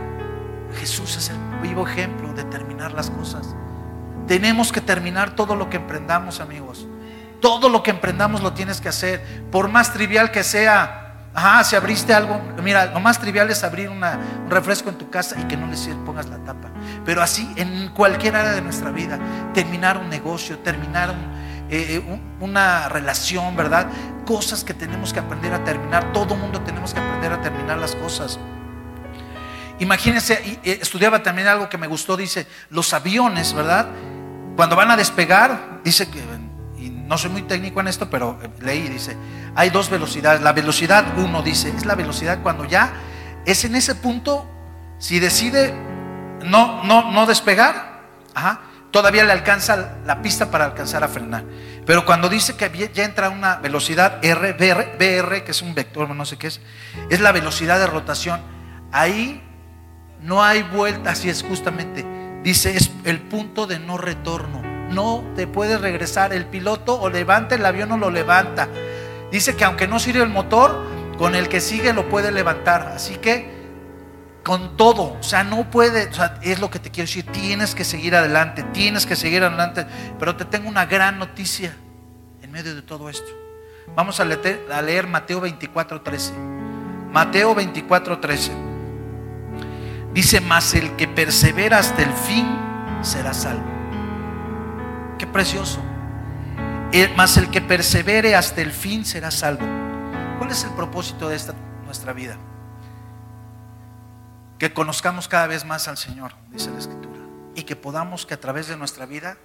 Jesús 0.79 1.17
es 1.17 1.31
el 1.31 1.39
vivo 1.63 1.89
ejemplo 1.89 2.35
de 2.35 2.45
terminar 2.45 2.93
las 2.93 3.11
cosas. 3.11 3.55
Tenemos 4.27 4.71
que 4.71 4.83
terminar 4.83 5.35
todo 5.35 5.57
lo 5.57 5.71
que 5.71 5.79
emprendamos, 5.79 6.41
amigos. 6.41 6.87
Todo 7.41 7.71
lo 7.71 7.83
que 7.83 7.91
emprendamos 7.91 8.43
lo 8.43 8.53
tienes 8.53 8.83
que 8.83 8.91
hacer, 8.91 9.25
por 9.51 9.69
más 9.69 9.95
trivial 9.95 10.31
que 10.31 10.43
sea. 10.45 11.08
Ajá, 11.39 11.63
si 11.63 11.77
abriste 11.77 12.13
algo, 12.13 12.41
mira, 12.65 12.87
lo 12.87 12.99
más 12.99 13.21
trivial 13.21 13.49
es 13.49 13.63
abrir 13.63 13.89
un 13.89 14.03
refresco 14.51 14.91
en 14.91 14.99
tu 14.99 15.09
casa 15.09 15.37
y 15.39 15.45
que 15.45 15.57
no 15.57 15.69
le 15.69 15.77
pongas 16.05 16.27
la 16.27 16.39
tapa. 16.39 16.69
Pero 17.05 17.23
así, 17.23 17.49
en 17.55 17.91
cualquier 17.91 18.35
área 18.35 18.51
de 18.51 18.61
nuestra 18.61 18.91
vida, 18.91 19.21
terminar 19.55 19.99
un 19.99 20.09
negocio, 20.09 20.59
terminar 20.59 21.11
eh, 21.71 22.03
eh, 22.05 22.21
una 22.41 22.89
relación, 22.89 23.55
¿verdad? 23.55 23.87
Cosas 24.27 24.65
que 24.65 24.75
tenemos 24.75 25.13
que 25.13 25.21
aprender 25.21 25.55
a 25.55 25.63
terminar. 25.63 26.13
Todo 26.13 26.35
mundo 26.35 26.61
tenemos 26.63 26.93
que 26.93 26.99
aprender 26.99 27.33
a 27.33 27.41
terminar 27.41 27.79
las 27.79 27.95
cosas. 27.95 28.41
Imagínense, 29.79 30.59
eh, 30.65 30.81
estudiaba 30.83 31.23
también 31.23 31.47
algo 31.47 31.69
que 31.69 31.79
me 31.79 31.87
gustó, 31.87 32.17
dice, 32.17 32.49
los 32.71 32.93
aviones, 32.93 33.55
¿verdad? 33.55 33.87
Cuando 34.57 34.75
van 34.75 34.91
a 34.91 34.97
despegar, 34.97 35.83
dice 35.85 36.11
que 36.11 36.21
no 37.09 37.17
soy 37.17 37.31
muy 37.31 37.43
técnico 37.43 37.81
en 37.81 37.89
esto, 37.89 38.11
pero 38.11 38.39
eh, 38.43 38.51
leí, 38.61 38.89
dice, 38.89 39.17
hay 39.55 39.71
dos 39.71 39.89
velocidades. 39.89 40.43
La 40.43 40.53
velocidad 40.53 41.19
uno 41.19 41.43
dice, 41.43 41.71
es 41.71 41.87
la 41.87 41.95
velocidad 41.95 42.41
cuando 42.43 42.67
ya 42.67 42.93
es 43.47 43.65
en 43.65 43.75
ese 43.75 43.95
punto, 43.95 44.47
si 44.99 45.19
decide 45.19 45.73
no, 46.45 46.85
no, 46.85 47.11
no 47.11 47.27
despegar, 47.27 48.03
todavía 48.91 49.25
le 49.25 49.33
alcanza 49.33 49.97
la 50.05 50.21
pista 50.21 50.51
para 50.51 50.67
alcanzar 50.67 51.03
a 51.03 51.09
frenar. 51.09 51.45
Pero 51.87 52.05
cuando 52.05 52.29
dice 52.29 52.57
que 52.57 52.91
ya 52.93 53.05
entra 53.05 53.31
una 53.31 53.57
velocidad 53.57 54.23
R, 54.23 54.53
BR, 54.53 55.45
que 55.45 55.53
es 55.53 55.63
un 55.63 55.75
vector, 55.75 56.11
no 56.11 56.27
sé 56.27 56.37
qué 56.37 56.49
es, 56.49 56.61
es 57.09 57.21
la 57.21 57.33
velocidad 57.33 57.79
de 57.79 57.87
rotación. 57.87 58.41
Ahí 58.93 59.43
no 60.21 60.45
hay 60.45 60.63
vuelta, 60.63 61.13
así 61.13 61.31
es 61.31 61.43
justamente. 61.43 62.05
Dice, 62.43 62.77
es 62.77 62.91
el 63.05 63.21
punto 63.21 63.67
de 63.67 63.79
no 63.79 63.97
retorno 63.97 64.68
no 64.91 65.25
te 65.37 65.47
puedes 65.47 65.81
regresar. 65.81 66.33
El 66.33 66.47
piloto 66.47 67.01
o 67.01 67.11
levanta 67.11 67.55
el 67.55 67.65
avión 67.65 67.93
o 67.93 67.99
lo 67.99 68.11
levanta. 68.11 68.69
Dice 69.31 69.57
que 69.57 69.65
aunque 69.65 69.87
no 69.87 69.99
sirve 69.99 70.23
el 70.23 70.31
motor, 70.31 70.85
con 71.19 71.35
el 71.35 71.49
que 71.49 71.61
sigue 71.61 71.93
lo 71.93 72.09
puede 72.09 72.33
levantar. 72.33 72.93
Así 72.95 73.17
que 73.17 73.59
con 74.45 74.77
todo, 74.79 75.19
o 75.19 75.23
sea, 75.23 75.45
no 75.45 75.71
puede, 75.71 76.09
es 76.43 76.61
lo 76.61 76.71
que 76.71 76.79
te 76.79 76.91
quiero 76.91 77.07
decir, 77.07 77.27
tienes 77.27 77.75
que 77.75 77.85
seguir 77.85 78.15
adelante, 78.15 78.63
tienes 78.73 79.05
que 79.05 79.17
seguir 79.17 79.43
adelante. 79.43 79.85
Pero 80.19 80.37
te 80.37 80.45
tengo 80.45 80.69
una 80.69 80.87
gran 80.87 81.19
noticia 81.19 81.77
en 82.41 82.51
medio 82.51 82.75
de 82.75 82.83
todo 82.83 83.11
esto. 83.11 83.31
Vamos 83.95 84.21
a 84.21 84.25
leer, 84.25 84.67
a 84.73 84.81
leer 84.81 85.07
Mateo 85.07 85.41
24, 85.41 86.01
13. 86.01 86.33
Mateo 87.13 87.55
24, 87.55 88.19
13. 88.19 88.53
Dice, 90.15 90.41
mas 90.41 90.75
el 90.75 90.97
que 90.97 91.09
persevera 91.09 91.79
hasta 91.79 92.03
el 92.03 92.13
fin 92.13 92.47
será 93.03 93.35
salvo. 93.35 93.78
Qué 95.19 95.27
precioso. 95.27 95.81
Mas 97.17 97.37
el 97.37 97.51
que 97.51 97.61
persevere 97.61 98.35
hasta 98.35 98.63
el 98.63 98.73
fin 98.73 99.05
será 99.05 99.31
salvo. 99.31 99.67
¿Cuál 100.39 100.51
es 100.51 100.65
el 100.65 100.71
propósito 100.71 101.29
de 101.29 101.37
esta 101.37 101.55
nuestra 101.85 102.13
vida? 102.13 102.37
Que 104.59 104.73
conozcamos 104.73 105.29
cada 105.29 105.47
vez 105.47 105.65
más 105.65 105.89
al 105.89 105.99
Señor, 105.99 106.33
dice 106.51 106.71
la 106.71 106.79
Escritura, 106.79 107.21
y 107.55 107.65
que 107.65 107.77
podamos 107.77 108.27
que 108.27 108.35
a 108.35 108.41
través 108.41 108.69
de 108.69 108.77
nuestra 108.77 109.07
vida 109.07 109.37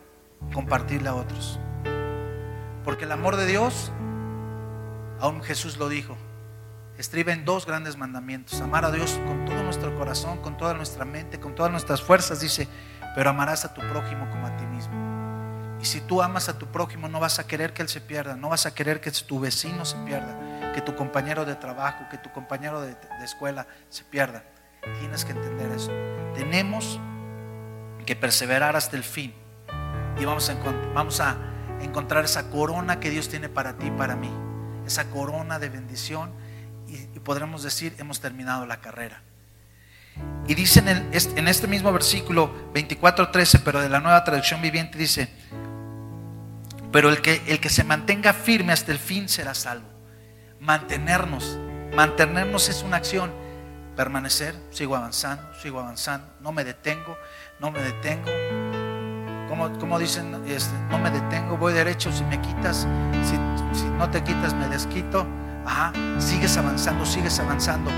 compartirle 0.54 1.10
a 1.10 1.16
otros. 1.16 1.60
Porque 2.84 3.06
el 3.06 3.12
amor 3.12 3.36
de 3.36 3.46
Dios, 3.46 3.92
aún 5.20 5.42
Jesús 5.42 5.78
lo 5.78 5.90
dijo, 5.90 6.16
estriba 6.98 7.34
en 7.34 7.46
dos 7.46 7.66
grandes 7.66 7.98
mandamientos. 7.98 8.62
Amar 8.62 8.86
a 8.86 8.92
Dios 8.92 9.20
con 9.26 9.46
todo 9.46 9.64
nuestro 9.64 9.96
corazón, 9.98 10.38
con 10.40 10.58
toda 10.58 10.74
nuestra 10.74 11.06
mente, 11.06 11.40
con 11.40 11.56
todas 11.56 11.72
nuestras 11.72 12.02
fuerzas, 12.02 12.40
dice, 12.40 12.68
pero 13.16 13.30
amarás 13.30 13.66
a 13.66 13.74
tu 13.74 13.82
prójimo 13.82 14.30
como 14.30 14.48
a 14.48 14.56
ti 14.58 14.66
mismo. 14.66 15.33
Y 15.84 15.86
si 15.86 16.00
tú 16.00 16.22
amas 16.22 16.48
a 16.48 16.58
tu 16.58 16.68
prójimo, 16.68 17.10
no 17.10 17.20
vas 17.20 17.40
a 17.40 17.46
querer 17.46 17.74
que 17.74 17.82
él 17.82 17.90
se 17.90 18.00
pierda, 18.00 18.38
no 18.38 18.48
vas 18.48 18.66
a 18.66 18.74
querer 18.74 19.02
que 19.02 19.12
tu 19.12 19.42
vecino 19.42 19.84
se 19.84 19.98
pierda, 20.06 20.72
que 20.72 20.80
tu 20.80 20.96
compañero 20.96 21.44
de 21.44 21.56
trabajo, 21.56 22.06
que 22.10 22.18
tu 22.18 22.32
compañero 22.32 22.80
de, 22.80 22.96
escuela 23.22 23.68
se 23.90 24.06
pierda. 24.06 24.46
Tienes 25.02 25.26
que 25.26 25.34
entender 25.34 25.70
eso. 25.74 25.92
Tenemos 26.36 27.02
que 28.06 28.16
perseverar 28.16 28.78
hasta 28.78 28.96
el 28.96 29.04
fin. 29.04 29.34
Y 30.18 30.24
vamos 30.24 30.50
a, 31.20 31.36
encontrar 31.82 32.24
esa 32.24 32.50
corona 32.50 33.02
que 33.02 33.10
Dios 33.10 33.28
tiene 33.28 33.50
para 33.50 33.74
ti 33.74 33.88
y 33.88 33.92
para 33.92 34.16
mí. 34.16 34.32
Esa 34.88 35.10
corona 35.10 35.60
de 35.60 35.68
bendición. 35.68 36.32
Y, 36.88 37.20
podremos 37.20 37.62
decir, 37.62 37.94
hemos 37.98 38.22
terminado 38.22 38.66
la 38.66 38.80
carrera. 38.80 39.22
Y 40.48 40.56
dice 40.56 40.80
en 40.80 41.48
este 41.50 41.68
mismo 41.68 41.92
versículo 41.92 42.72
24:13, 42.74 43.60
pero 43.66 43.82
de 43.82 43.90
la 43.90 44.00
nueva 44.00 44.24
traducción 44.24 44.62
viviente, 44.62 44.98
dice, 44.98 45.28
pero 46.94 47.10
el 47.10 47.22
que, 47.22 47.42
el 47.48 47.60
que 47.60 47.70
se 47.70 47.84
mantenga 47.84 48.34
firme 48.34 48.72
hasta 48.72 48.92
el 48.92 49.00
fin 49.00 49.28
será 49.28 49.56
salvo. 49.56 49.90
Mantenernos, 50.60 51.58
mantenernos 51.96 52.70
es 52.70 52.84
una 52.84 52.98
acción. 52.98 53.32
Permanecer, 53.98 54.56
sigo 54.70 54.96
avanzando, 54.96 55.44
sigo 55.62 55.80
avanzando, 55.80 56.28
no 56.40 56.52
me 56.52 56.64
detengo, 56.64 57.18
no 57.60 57.72
me 57.72 57.80
detengo. 57.80 58.30
Como, 59.50 59.72
como 59.80 59.98
dicen, 59.98 60.44
este, 60.48 60.74
no 60.90 61.00
me 61.00 61.10
detengo, 61.10 61.58
voy 61.58 61.74
derecho, 61.74 62.12
si 62.12 62.24
me 62.24 62.40
quitas, 62.40 62.88
si, 63.24 63.86
no 63.98 64.10
te 64.10 64.24
quitas, 64.24 64.54
me 64.54 64.68
desquito. 64.68 65.26
Ajá, 65.66 65.94
sigues 66.20 66.56
avanzando, 66.58 67.06
sigues 67.08 67.40
avanzando. 67.40 67.90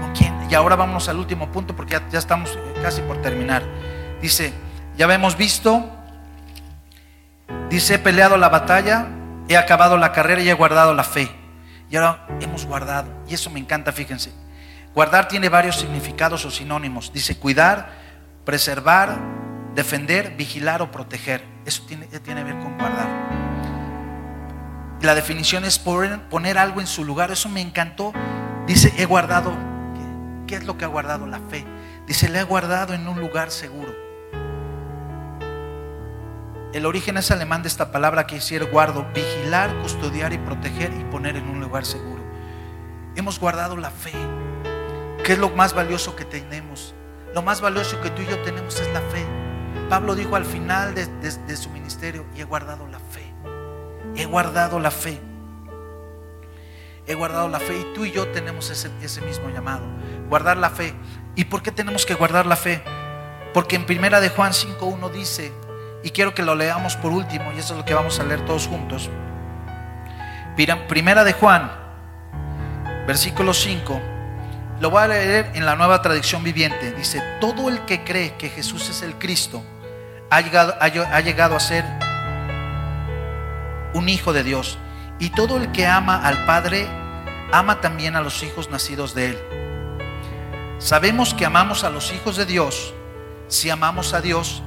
¿Con 0.00 0.12
quién? 0.12 0.34
Y 0.50 0.54
ahora 0.54 0.76
vamos 0.76 1.08
al 1.08 1.18
último 1.18 1.50
punto 1.50 1.74
porque 1.74 1.92
ya, 1.92 2.08
ya 2.10 2.18
estamos 2.18 2.58
casi 2.82 3.00
por 3.02 3.22
terminar. 3.22 3.62
Dice, 4.20 4.52
ya 4.96 5.12
hemos 5.12 5.36
visto 5.36 6.03
Dice, 7.74 7.94
he 7.94 7.98
peleado 7.98 8.36
la 8.36 8.48
batalla, 8.48 9.08
he 9.48 9.56
acabado 9.56 9.98
la 9.98 10.12
carrera 10.12 10.40
y 10.40 10.48
he 10.48 10.54
guardado 10.54 10.94
la 10.94 11.02
fe. 11.02 11.28
Y 11.90 11.96
ahora 11.96 12.24
hemos 12.40 12.66
guardado. 12.66 13.08
Y 13.26 13.34
eso 13.34 13.50
me 13.50 13.58
encanta, 13.58 13.90
fíjense. 13.90 14.32
Guardar 14.94 15.26
tiene 15.26 15.48
varios 15.48 15.80
significados 15.80 16.44
o 16.44 16.52
sinónimos. 16.52 17.12
Dice 17.12 17.36
cuidar, 17.36 17.90
preservar, 18.44 19.18
defender, 19.74 20.36
vigilar 20.36 20.82
o 20.82 20.92
proteger. 20.92 21.44
Eso 21.66 21.82
tiene, 21.82 22.06
tiene 22.06 22.44
que 22.44 22.52
ver 22.52 22.62
con 22.62 22.78
guardar. 22.78 23.08
La 25.00 25.16
definición 25.16 25.64
es 25.64 25.80
poner, 25.80 26.58
algo 26.58 26.80
en 26.80 26.86
su 26.86 27.04
lugar. 27.04 27.32
Eso 27.32 27.48
me 27.48 27.60
encantó. 27.60 28.12
Dice, 28.68 28.94
he 28.98 29.04
guardado. 29.04 29.50
¿Qué, 29.50 30.46
¿Qué 30.46 30.54
es 30.54 30.64
lo 30.64 30.78
que 30.78 30.84
ha 30.84 30.88
guardado? 30.88 31.26
La 31.26 31.40
fe. 31.40 31.66
Dice, 32.06 32.28
le 32.28 32.38
he 32.38 32.44
guardado 32.44 32.94
en 32.94 33.08
un 33.08 33.18
lugar 33.18 33.50
seguro. 33.50 34.03
El 36.74 36.86
origen 36.86 37.16
es 37.16 37.30
alemán 37.30 37.62
de 37.62 37.68
esta 37.68 37.92
palabra 37.92 38.26
que 38.26 38.34
hiciera 38.34 38.66
guardo, 38.66 39.06
vigilar, 39.14 39.72
custodiar 39.80 40.32
y 40.32 40.38
proteger 40.38 40.92
y 40.92 41.04
poner 41.04 41.36
en 41.36 41.48
un 41.48 41.60
lugar 41.60 41.86
seguro. 41.86 42.20
Hemos 43.14 43.38
guardado 43.38 43.76
la 43.76 43.92
fe, 43.92 44.10
que 45.22 45.34
es 45.34 45.38
lo 45.38 45.50
más 45.50 45.72
valioso 45.72 46.16
que 46.16 46.24
tenemos. 46.24 46.92
Lo 47.32 47.42
más 47.42 47.60
valioso 47.60 48.00
que 48.00 48.10
tú 48.10 48.22
y 48.22 48.26
yo 48.26 48.42
tenemos 48.42 48.80
es 48.80 48.92
la 48.92 49.02
fe. 49.02 49.24
Pablo 49.88 50.16
dijo 50.16 50.34
al 50.34 50.44
final 50.44 50.96
de, 50.96 51.56
su 51.56 51.70
ministerio, 51.70 52.26
y 52.34 52.40
he 52.40 52.44
guardado 52.44 52.88
la 52.88 52.98
fe. 52.98 53.22
He 54.16 54.24
guardado 54.24 54.80
la 54.80 54.90
fe. 54.90 55.20
He 57.06 57.14
guardado 57.14 57.48
la 57.48 57.60
fe 57.60 57.78
y 57.78 57.94
tú 57.94 58.04
y 58.04 58.10
yo 58.10 58.26
tenemos 58.32 58.68
ese, 58.70 58.90
ese 59.00 59.20
mismo 59.20 59.48
llamado. 59.48 59.84
Guardar 60.28 60.56
la 60.56 60.70
fe. 60.70 60.92
¿Y 61.36 61.44
por 61.44 61.62
qué 61.62 61.70
tenemos 61.70 62.04
que 62.04 62.14
guardar 62.14 62.46
la 62.46 62.56
fe? 62.56 62.82
Porque 63.52 63.76
en 63.76 63.86
primera 63.86 64.20
de 64.20 64.30
Juan 64.30 64.50
5.1 64.50 65.12
dice, 65.12 65.52
y 66.04 66.10
quiero 66.10 66.34
que 66.34 66.42
lo 66.42 66.54
leamos 66.54 66.96
por 66.96 67.10
último, 67.10 67.50
y 67.52 67.58
eso 67.58 67.72
es 67.72 67.78
lo 67.78 67.84
que 67.84 67.94
vamos 67.94 68.20
a 68.20 68.24
leer 68.24 68.44
todos 68.44 68.68
juntos. 68.68 69.10
Primera 70.86 71.24
de 71.24 71.32
Juan, 71.32 71.72
versículo 73.06 73.54
5. 73.54 74.00
Lo 74.80 74.90
voy 74.90 75.02
a 75.02 75.08
leer 75.08 75.50
en 75.54 75.64
la 75.64 75.76
nueva 75.76 76.02
tradición 76.02 76.44
viviente. 76.44 76.92
Dice, 76.92 77.22
todo 77.40 77.70
el 77.70 77.86
que 77.86 78.04
cree 78.04 78.34
que 78.34 78.50
Jesús 78.50 78.90
es 78.90 79.02
el 79.02 79.14
Cristo 79.14 79.64
ha 80.30 80.40
llegado, 80.42 80.74
ha 80.78 81.20
llegado 81.20 81.56
a 81.56 81.60
ser 81.60 81.84
un 83.94 84.08
hijo 84.08 84.34
de 84.34 84.42
Dios. 84.42 84.78
Y 85.18 85.30
todo 85.30 85.56
el 85.56 85.72
que 85.72 85.86
ama 85.86 86.20
al 86.22 86.44
Padre 86.44 86.86
ama 87.50 87.80
también 87.80 88.14
a 88.14 88.20
los 88.20 88.42
hijos 88.42 88.68
nacidos 88.68 89.14
de 89.14 89.30
Él. 89.30 89.38
Sabemos 90.78 91.32
que 91.32 91.46
amamos 91.46 91.82
a 91.82 91.88
los 91.88 92.12
hijos 92.12 92.36
de 92.36 92.44
Dios 92.44 92.92
si 93.48 93.70
amamos 93.70 94.12
a 94.12 94.20
Dios 94.20 94.62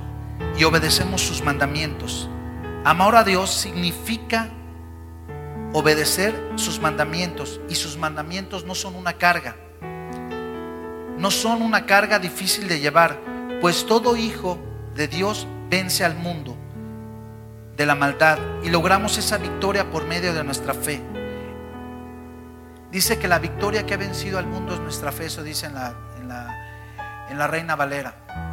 y 0.57 0.63
obedecemos 0.63 1.21
sus 1.21 1.43
mandamientos. 1.43 2.29
Amar 2.83 3.15
a 3.15 3.23
Dios 3.23 3.51
significa 3.51 4.49
obedecer 5.73 6.33
sus 6.55 6.79
mandamientos 6.79 7.59
y 7.69 7.75
sus 7.75 7.97
mandamientos 7.97 8.65
no 8.65 8.75
son 8.75 8.95
una 8.95 9.13
carga. 9.13 9.55
No 11.17 11.31
son 11.31 11.61
una 11.61 11.85
carga 11.85 12.19
difícil 12.19 12.67
de 12.67 12.79
llevar, 12.79 13.19
pues 13.61 13.85
todo 13.85 14.15
hijo 14.15 14.59
de 14.95 15.07
Dios 15.07 15.47
vence 15.69 16.05
al 16.05 16.15
mundo 16.15 16.55
de 17.75 17.85
la 17.85 17.95
maldad 17.95 18.39
y 18.63 18.69
logramos 18.69 19.17
esa 19.17 19.37
victoria 19.37 19.89
por 19.91 20.05
medio 20.05 20.33
de 20.33 20.43
nuestra 20.43 20.73
fe. 20.73 21.01
Dice 22.91 23.19
que 23.19 23.27
la 23.27 23.39
victoria 23.39 23.85
que 23.85 23.93
ha 23.93 23.97
vencido 23.97 24.39
al 24.39 24.47
mundo 24.47 24.73
es 24.73 24.79
nuestra 24.79 25.11
fe, 25.11 25.25
eso 25.25 25.43
dice 25.43 25.67
en 25.67 25.75
la, 25.75 25.93
en 26.19 26.27
la, 26.27 27.27
en 27.29 27.37
la 27.37 27.47
Reina 27.47 27.75
Valera. 27.75 28.46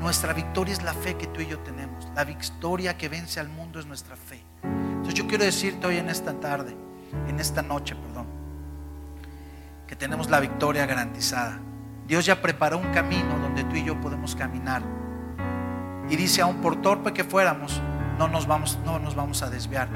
Nuestra 0.00 0.32
victoria 0.32 0.72
es 0.72 0.82
la 0.82 0.92
fe 0.92 1.16
que 1.16 1.26
tú 1.26 1.40
y 1.40 1.46
yo 1.46 1.58
tenemos. 1.60 2.08
La 2.14 2.24
victoria 2.24 2.96
que 2.96 3.08
vence 3.08 3.40
al 3.40 3.48
mundo 3.48 3.80
es 3.80 3.86
nuestra 3.86 4.16
fe. 4.16 4.42
Entonces 4.62 5.14
yo 5.14 5.26
quiero 5.26 5.44
decirte 5.44 5.86
hoy 5.86 5.96
en 5.96 6.08
esta 6.08 6.34
tarde, 6.34 6.76
en 7.28 7.40
esta 7.40 7.62
noche, 7.62 7.94
perdón, 7.96 8.26
que 9.86 9.96
tenemos 9.96 10.28
la 10.30 10.40
victoria 10.40 10.84
garantizada. 10.86 11.58
Dios 12.06 12.26
ya 12.26 12.40
preparó 12.40 12.78
un 12.78 12.92
camino 12.92 13.38
donde 13.38 13.64
tú 13.64 13.76
y 13.76 13.84
yo 13.84 14.00
podemos 14.00 14.36
caminar. 14.36 14.82
Y 16.08 16.16
dice, 16.16 16.42
aún 16.42 16.60
por 16.60 16.80
torpe 16.82 17.12
que 17.12 17.24
fuéramos, 17.24 17.80
no 18.18 18.28
nos 18.28 18.46
vamos, 18.46 18.78
no 18.84 18.98
nos 18.98 19.14
vamos 19.14 19.42
a 19.42 19.50
desviar. 19.50 19.88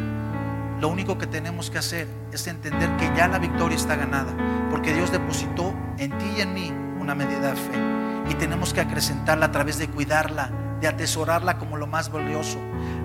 Lo 0.81 0.89
único 0.89 1.19
que 1.19 1.27
tenemos 1.27 1.71
que 1.71 1.79
hacer 1.79 2.09
es 2.33 2.47
entender 2.47 2.97
que 2.97 3.13
ya 3.15 3.29
la 3.29 3.39
victoria 3.39 3.77
está 3.77 3.97
ganada, 3.97 4.33
porque 4.71 4.95
Dios 4.95 5.13
depositó 5.13 5.75
en 5.99 6.17
ti 6.19 6.27
y 6.39 6.41
en 6.41 6.55
mí 6.55 6.73
una 6.99 7.15
medida 7.15 7.51
de 7.51 7.57
fe. 7.57 8.10
Y 8.31 8.35
tenemos 8.35 8.73
que 8.73 8.81
acrecentarla 8.81 9.47
a 9.47 9.53
través 9.53 9.77
de 9.79 9.89
cuidarla, 9.89 10.51
de 10.81 10.87
atesorarla 10.87 11.59
como 11.59 11.77
lo 11.77 11.89
más 11.89 12.13
valioso. 12.13 12.59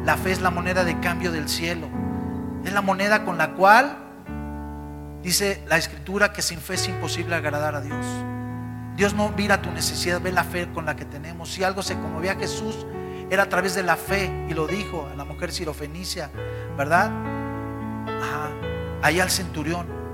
La 0.05 0.17
fe 0.17 0.31
es 0.31 0.39
la 0.39 0.51
moneda 0.51 0.83
de 0.83 0.99
cambio 0.99 1.31
del 1.31 1.49
cielo. 1.49 1.89
Es 2.63 2.71
la 2.71 2.81
moneda 2.81 3.25
con 3.25 3.39
la 3.39 3.53
cual, 3.53 3.97
dice 5.23 5.63
la 5.67 5.77
escritura, 5.77 6.31
que 6.31 6.43
sin 6.43 6.59
fe 6.59 6.75
es 6.75 6.88
imposible 6.88 7.35
agradar 7.35 7.73
a 7.73 7.81
Dios. 7.81 8.05
Dios 8.95 9.15
no 9.15 9.29
mira 9.35 9.63
tu 9.63 9.71
necesidad, 9.71 10.21
ve 10.21 10.31
la 10.31 10.43
fe 10.43 10.71
con 10.71 10.85
la 10.85 10.95
que 10.95 11.05
tenemos. 11.05 11.51
Si 11.51 11.63
algo 11.63 11.81
se 11.81 11.95
conmovía 11.95 12.33
a 12.33 12.35
Jesús, 12.35 12.85
era 13.31 13.43
a 13.43 13.49
través 13.49 13.73
de 13.73 13.81
la 13.81 13.95
fe 13.95 14.45
y 14.47 14.53
lo 14.53 14.67
dijo 14.67 15.09
a 15.11 15.15
la 15.15 15.25
mujer 15.25 15.51
sirofenicia, 15.51 16.29
¿verdad? 16.77 17.11
Ajá. 18.07 18.51
Ahí 19.01 19.19
al 19.19 19.31
centurión. 19.31 20.05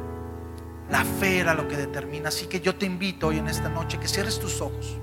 La 0.91 1.03
fe 1.03 1.39
era 1.39 1.53
lo 1.53 1.67
que 1.67 1.77
determina. 1.77 2.29
Así 2.29 2.45
que 2.45 2.61
yo 2.61 2.75
te 2.75 2.85
invito 2.85 3.27
hoy 3.27 3.39
en 3.39 3.47
esta 3.47 3.69
noche 3.69 3.97
que 3.97 4.07
cierres 4.07 4.39
tus 4.39 4.61
ojos 4.61 4.97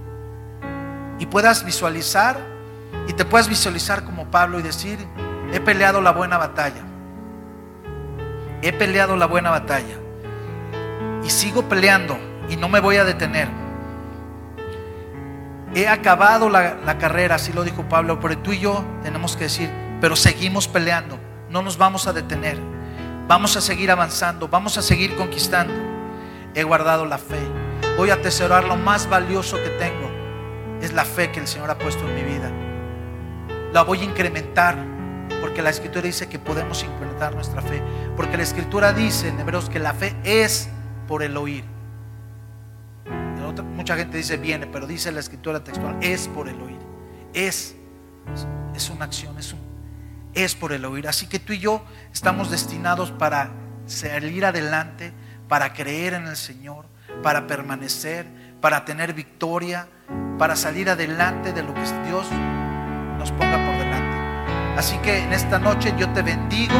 y 1.19 1.27
puedas 1.27 1.65
visualizar 1.65 2.39
y 3.09 3.13
te 3.15 3.25
puedas 3.25 3.49
visualizar 3.49 4.05
como 4.05 4.31
Pablo 4.31 4.61
y 4.61 4.63
decir, 4.63 4.99
he 5.53 5.61
peleado 5.61 6.01
la 6.01 6.13
buena 6.13 6.39
batalla. 6.39 6.83
He 8.63 8.73
peleado 8.73 9.17
la 9.17 9.27
buena 9.27 9.51
batalla. 9.51 9.97
Y 11.25 11.31
sigo 11.31 11.69
peleando 11.69 12.17
y 12.49 12.57
no 12.57 12.69
me 12.69 12.81
voy 12.81 12.97
a 12.97 13.05
detener 13.05 13.49
he 15.75 15.89
acabado 15.89 16.49
la, 16.49 16.99
carrera, 16.99 17.37
así 17.37 17.53
lo 17.53 17.65
dijo 17.65 17.85
Pablo, 17.89 18.19
pero 18.21 18.39
tú 18.39 18.53
y 18.53 18.61
yo 18.61 18.85
tenemos 19.03 19.37
que 19.37 19.45
decir, 19.45 19.71
pero 20.01 20.17
seguimos 20.17 20.69
peleando, 20.69 21.19
no 21.51 21.63
nos 21.63 21.79
vamos 21.79 22.07
a 22.07 22.13
detener, 22.13 22.59
vamos 23.29 23.57
a 23.57 23.61
seguir 23.61 23.91
avanzando, 23.91 24.49
vamos 24.49 24.77
a 24.79 24.83
seguir 24.83 25.15
conquistando. 25.15 25.75
He 26.55 26.65
guardado 26.65 27.05
la 27.05 27.19
fe, 27.19 27.39
voy 27.97 28.11
a 28.11 28.15
atesorar 28.15 28.65
lo 28.65 28.77
más 28.77 29.09
valioso 29.09 29.57
que 29.57 29.71
tengo, 29.71 30.11
es 30.81 30.93
la 30.93 31.05
fe 31.05 31.31
que 31.31 31.39
el 31.39 31.47
Señor 31.47 31.71
ha 31.71 31.79
puesto 31.79 32.05
en 32.09 32.15
mi 32.15 32.23
vida. 32.23 32.51
La 33.73 33.83
voy 33.83 34.01
a 34.01 34.05
incrementar, 34.05 34.77
porque 35.41 35.63
la 35.63 35.71
Escritura 35.71 36.07
dice 36.07 36.29
que 36.29 36.39
podemos 36.39 36.83
incrementar 36.83 37.35
nuestra 37.35 37.63
fe, 37.63 37.83
porque 38.17 38.37
la 38.37 38.43
Escritura 38.43 38.93
dice 38.93 39.29
en 39.29 39.39
Hebreos 39.39 39.69
que 39.69 39.79
la 39.79 39.93
fe 39.93 40.17
es 40.25 40.69
por 41.07 41.23
el 41.23 41.37
oír 41.37 41.65
mucha 43.63 43.97
gente 43.97 44.17
dice 44.17 44.37
viene, 44.37 44.67
pero 44.67 44.87
dice 44.87 45.11
la 45.13 45.21
escritura 45.21 45.63
textual, 45.63 45.97
es 46.03 46.29
por 46.29 46.49
el 46.49 46.61
oír. 46.61 46.79
Es, 47.33 47.77
es 48.75 48.91
una 48.91 49.05
acción, 49.05 49.39
es, 49.39 49.53
un, 49.53 49.61
es 50.35 50.55
por 50.55 50.73
el 50.73 50.85
oír. 50.85 51.09
Así 51.09 51.27
que 51.27 51.39
tú 51.39 51.53
y 51.53 51.59
yo 51.59 51.85
estamos 52.13 52.51
destinados 52.51 53.11
para 53.11 53.51
salir 53.87 54.45
adelante, 54.45 55.13
para 55.49 55.73
creer 55.73 56.15
en 56.15 56.27
el 56.27 56.37
Señor, 56.37 56.87
para 57.23 57.47
permanecer, 57.47 58.27
para 58.61 58.85
tener 58.85 59.15
victoria, 59.15 59.89
para 60.39 60.57
salir 60.57 60.91
adelante 60.91 61.53
de 61.53 61.63
lo 61.63 61.75
que 61.75 61.81
Dios 62.07 62.27
nos 63.19 63.33
ponga 63.33 63.65
por 63.67 63.79
delante. 63.79 64.17
Así 64.77 64.99
que 64.99 65.19
en 65.19 65.33
esta 65.33 65.59
noche 65.59 65.95
yo 65.99 66.09
te 66.11 66.23
bendigo, 66.23 66.75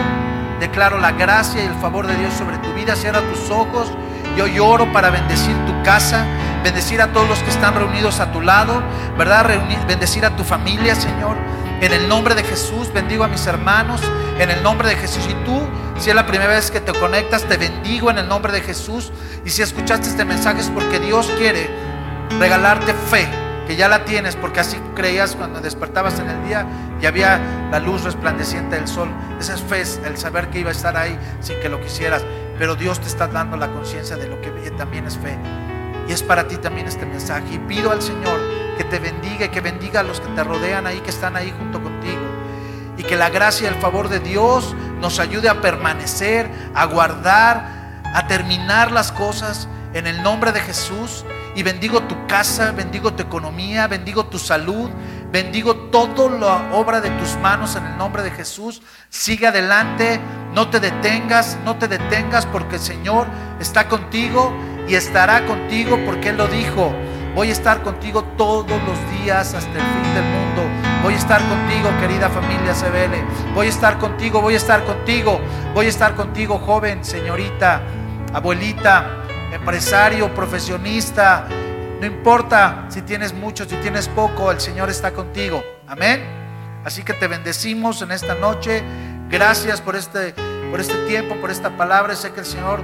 declaro 0.61 0.99
la 0.99 1.13
gracia 1.13 1.63
y 1.63 1.67
el 1.67 1.75
favor 1.75 2.07
de 2.07 2.17
Dios 2.17 2.35
sobre 2.35 2.59
tu 2.59 2.73
vida, 2.75 2.95
cierra 2.95 3.21
tus 3.23 3.51
ojos, 3.51 3.91
yo 4.37 4.47
lloro 4.47 4.93
para 4.93 5.11
bendecir 5.11 5.57
tu 5.67 5.83
casa 5.83 6.25
bendecir 6.63 7.01
a 7.01 7.13
todos 7.13 7.29
los 7.29 7.39
que 7.41 7.51
están 7.51 7.75
reunidos 7.75 8.21
a 8.21 8.33
tu 8.33 8.41
lado, 8.41 8.83
¿verdad? 9.17 9.47
bendecir 9.87 10.25
a 10.25 10.37
tu 10.37 10.45
familia, 10.45 10.95
Señor. 10.95 11.37
En 11.81 11.93
el 11.93 12.09
nombre 12.09 12.35
de 12.35 12.43
Jesús, 12.43 12.93
bendigo 12.93 13.23
a 13.23 13.29
mis 13.29 13.47
hermanos. 13.47 14.01
En 14.39 14.51
el 14.51 14.63
nombre 14.63 14.89
de 14.89 14.97
Jesús. 14.97 15.25
Y 15.29 15.35
tú, 15.45 15.61
si 15.99 16.11
es 16.11 16.17
la 16.17 16.27
primera 16.27 16.51
vez 16.51 16.71
que 16.71 16.81
te 16.81 16.93
conectas, 16.93 17.45
te 17.45 17.57
bendigo 17.57 18.11
en 18.11 18.19
el 18.19 18.29
nombre 18.29 18.53
de 18.53 18.61
Jesús. 18.61 19.13
Y 19.45 19.51
si 19.51 19.63
escuchaste 19.63 20.09
este 20.09 20.25
mensaje 20.25 20.61
es 20.61 20.71
porque 20.71 20.99
Dios 20.99 21.31
quiere 21.39 21.69
regalarte 22.41 22.93
fe, 22.93 23.29
que 23.67 23.77
ya 23.77 23.89
la 23.89 24.05
tienes, 24.05 24.35
porque 24.35 24.61
así 24.61 24.77
creías 24.95 25.37
cuando 25.37 25.61
despertabas 25.61 26.19
en 26.19 26.29
el 26.29 26.45
día 26.47 26.67
y 27.01 27.07
había 27.07 27.41
la 27.71 27.79
luz 27.79 28.03
resplandeciente 28.03 28.77
del 28.77 28.89
sol. 28.89 29.09
Esa 29.39 29.55
es 29.55 29.63
fe, 29.63 29.83
el 30.07 30.17
saber 30.17 30.49
que 30.49 30.61
iba 30.61 30.71
a 30.71 30.73
estar 30.73 30.97
ahí 30.97 31.17
sin 31.41 31.61
que 31.61 31.69
lo 31.69 31.81
quisieras. 31.81 32.25
Pero 32.59 32.75
Dios 32.75 32.99
te 32.99 33.07
está 33.07 33.29
dando 33.29 33.57
la 33.57 33.69
conciencia 33.69 34.17
de 34.17 34.27
lo 34.27 34.41
que 34.41 34.49
también 34.79 35.07
es 35.07 35.17
fe. 35.19 35.37
Y 36.09 36.13
es 36.13 36.23
para 36.23 36.49
ti 36.49 36.57
también 36.57 36.87
este 36.87 37.05
mensaje. 37.05 37.55
Y 37.55 37.59
pido 37.59 37.93
al 37.93 38.01
Señor 38.01 38.41
que 38.77 38.85
te 38.85 38.99
bendiga 38.99 39.47
y 39.47 39.49
que 39.51 39.61
bendiga 39.61 40.01
a 40.01 40.03
los 40.03 40.21
que 40.21 40.29
te 40.29 40.43
rodean 40.43 40.87
ahí, 40.87 41.01
que 41.01 41.11
están 41.11 41.37
ahí 41.37 41.53
junto 41.57 41.83
contigo. 41.83 42.23
Y 42.97 43.03
que 43.03 43.17
la 43.17 43.29
gracia 43.29 43.69
y 43.69 43.75
el 43.75 43.81
favor 43.81 44.09
de 44.09 44.21
Dios 44.21 44.75
nos 45.01 45.21
ayude 45.21 45.49
a 45.49 45.61
permanecer, 45.61 46.51
a 46.75 46.87
guardar, 46.87 48.03
a 48.15 48.27
terminar 48.27 48.91
las 48.91 49.13
cosas 49.13 49.69
en 49.93 50.07
el 50.07 50.23
nombre 50.23 50.53
de 50.53 50.61
Jesús. 50.61 51.25
Y 51.55 51.63
bendigo 51.63 52.03
tu 52.05 52.27
casa, 52.27 52.73
bendigo 52.73 53.13
tu 53.13 53.23
economía, 53.23 53.87
bendigo 53.87 54.27
tu 54.27 54.39
salud, 54.39 54.89
bendigo 55.31 55.75
toda 55.91 56.31
la 56.31 56.73
obra 56.73 57.01
de 57.01 57.11
tus 57.11 57.37
manos 57.37 57.77
en 57.77 57.85
el 57.85 57.99
nombre 57.99 58.23
de 58.23 58.31
Jesús. 58.31 58.81
Sigue 59.11 59.47
adelante, 59.47 60.21
no 60.53 60.71
te 60.71 60.81
detengas, 60.81 61.59
no 61.65 61.77
te 61.77 61.89
detengas 61.89 62.47
porque 62.47 62.77
el 62.77 62.83
Señor 62.83 63.27
está 63.61 63.89
contigo 63.89 64.53
y 64.89 64.95
estará 64.95 65.45
contigo 65.47 65.99
porque 66.07 66.31
Él 66.31 66.37
lo 66.39 66.49
dijo. 66.49 66.93
Voy 67.35 67.51
a 67.51 67.53
estar 67.53 67.83
contigo 67.83 68.25
todos 68.37 68.81
los 68.83 69.21
días 69.21 69.55
hasta 69.55 69.71
el 69.71 69.85
fin 69.85 70.15
del 70.15 70.25
mundo. 70.25 70.63
Voy 71.03 71.15
a 71.15 71.17
estar 71.17 71.41
contigo, 71.49 71.91
querida 72.01 72.29
familia 72.29 72.73
CBL. 72.73 73.55
Voy 73.55 73.67
a 73.67 73.71
estar 73.71 73.99
contigo, 73.99 74.41
voy 74.41 74.55
a 74.55 74.57
estar 74.57 74.85
contigo. 74.85 75.39
Voy 75.75 75.87
a 75.87 75.89
estar 75.89 76.15
contigo, 76.17 76.59
joven, 76.59 77.05
señorita, 77.05 77.83
abuelita, 78.33 79.25
empresario, 79.53 80.35
profesionista. 80.35 81.47
No 82.01 82.07
importa 82.07 82.87
si 82.89 83.03
tienes 83.03 83.33
mucho, 83.33 83.69
si 83.69 83.77
tienes 83.77 84.09
poco, 84.09 84.51
el 84.51 84.61
Señor 84.61 84.89
está 84.89 85.13
contigo. 85.13 85.63
Amén. 85.87 86.23
Así 86.85 87.03
que 87.03 87.13
te 87.13 87.29
bendecimos 87.29 88.03
en 88.03 88.11
esta 88.11 88.35
noche. 88.35 88.83
Gracias 89.29 89.81
por 89.81 89.95
este, 89.95 90.35
por 90.71 90.81
este 90.81 90.95
tiempo, 91.07 91.37
por 91.37 91.51
esta 91.51 91.77
palabra. 91.77 92.17
Sé 92.17 92.33
que 92.33 92.41
el 92.41 92.47
Señor 92.47 92.83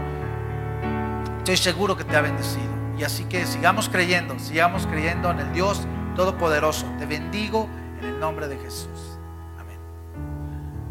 Estoy 1.45 1.59
seguro 1.59 1.95
que 1.95 2.05
te 2.05 2.17
ha 2.17 2.23
bendecido. 2.23 2.73
Y 2.99 3.05
así 3.05 3.25
que 3.25 3.45
sigamos 3.45 3.91
creyendo, 3.91 4.39
sigamos 4.39 4.87
creyendo 4.87 5.31
en 5.31 5.41
el 5.41 5.53
Dios 5.53 5.87
Todopoderoso. 6.17 6.87
Te 6.99 7.05
bendigo 7.05 7.69
en 7.99 8.07
el 8.07 8.19
nombre 8.19 8.49
de 8.49 8.57
Jesús. 8.57 9.04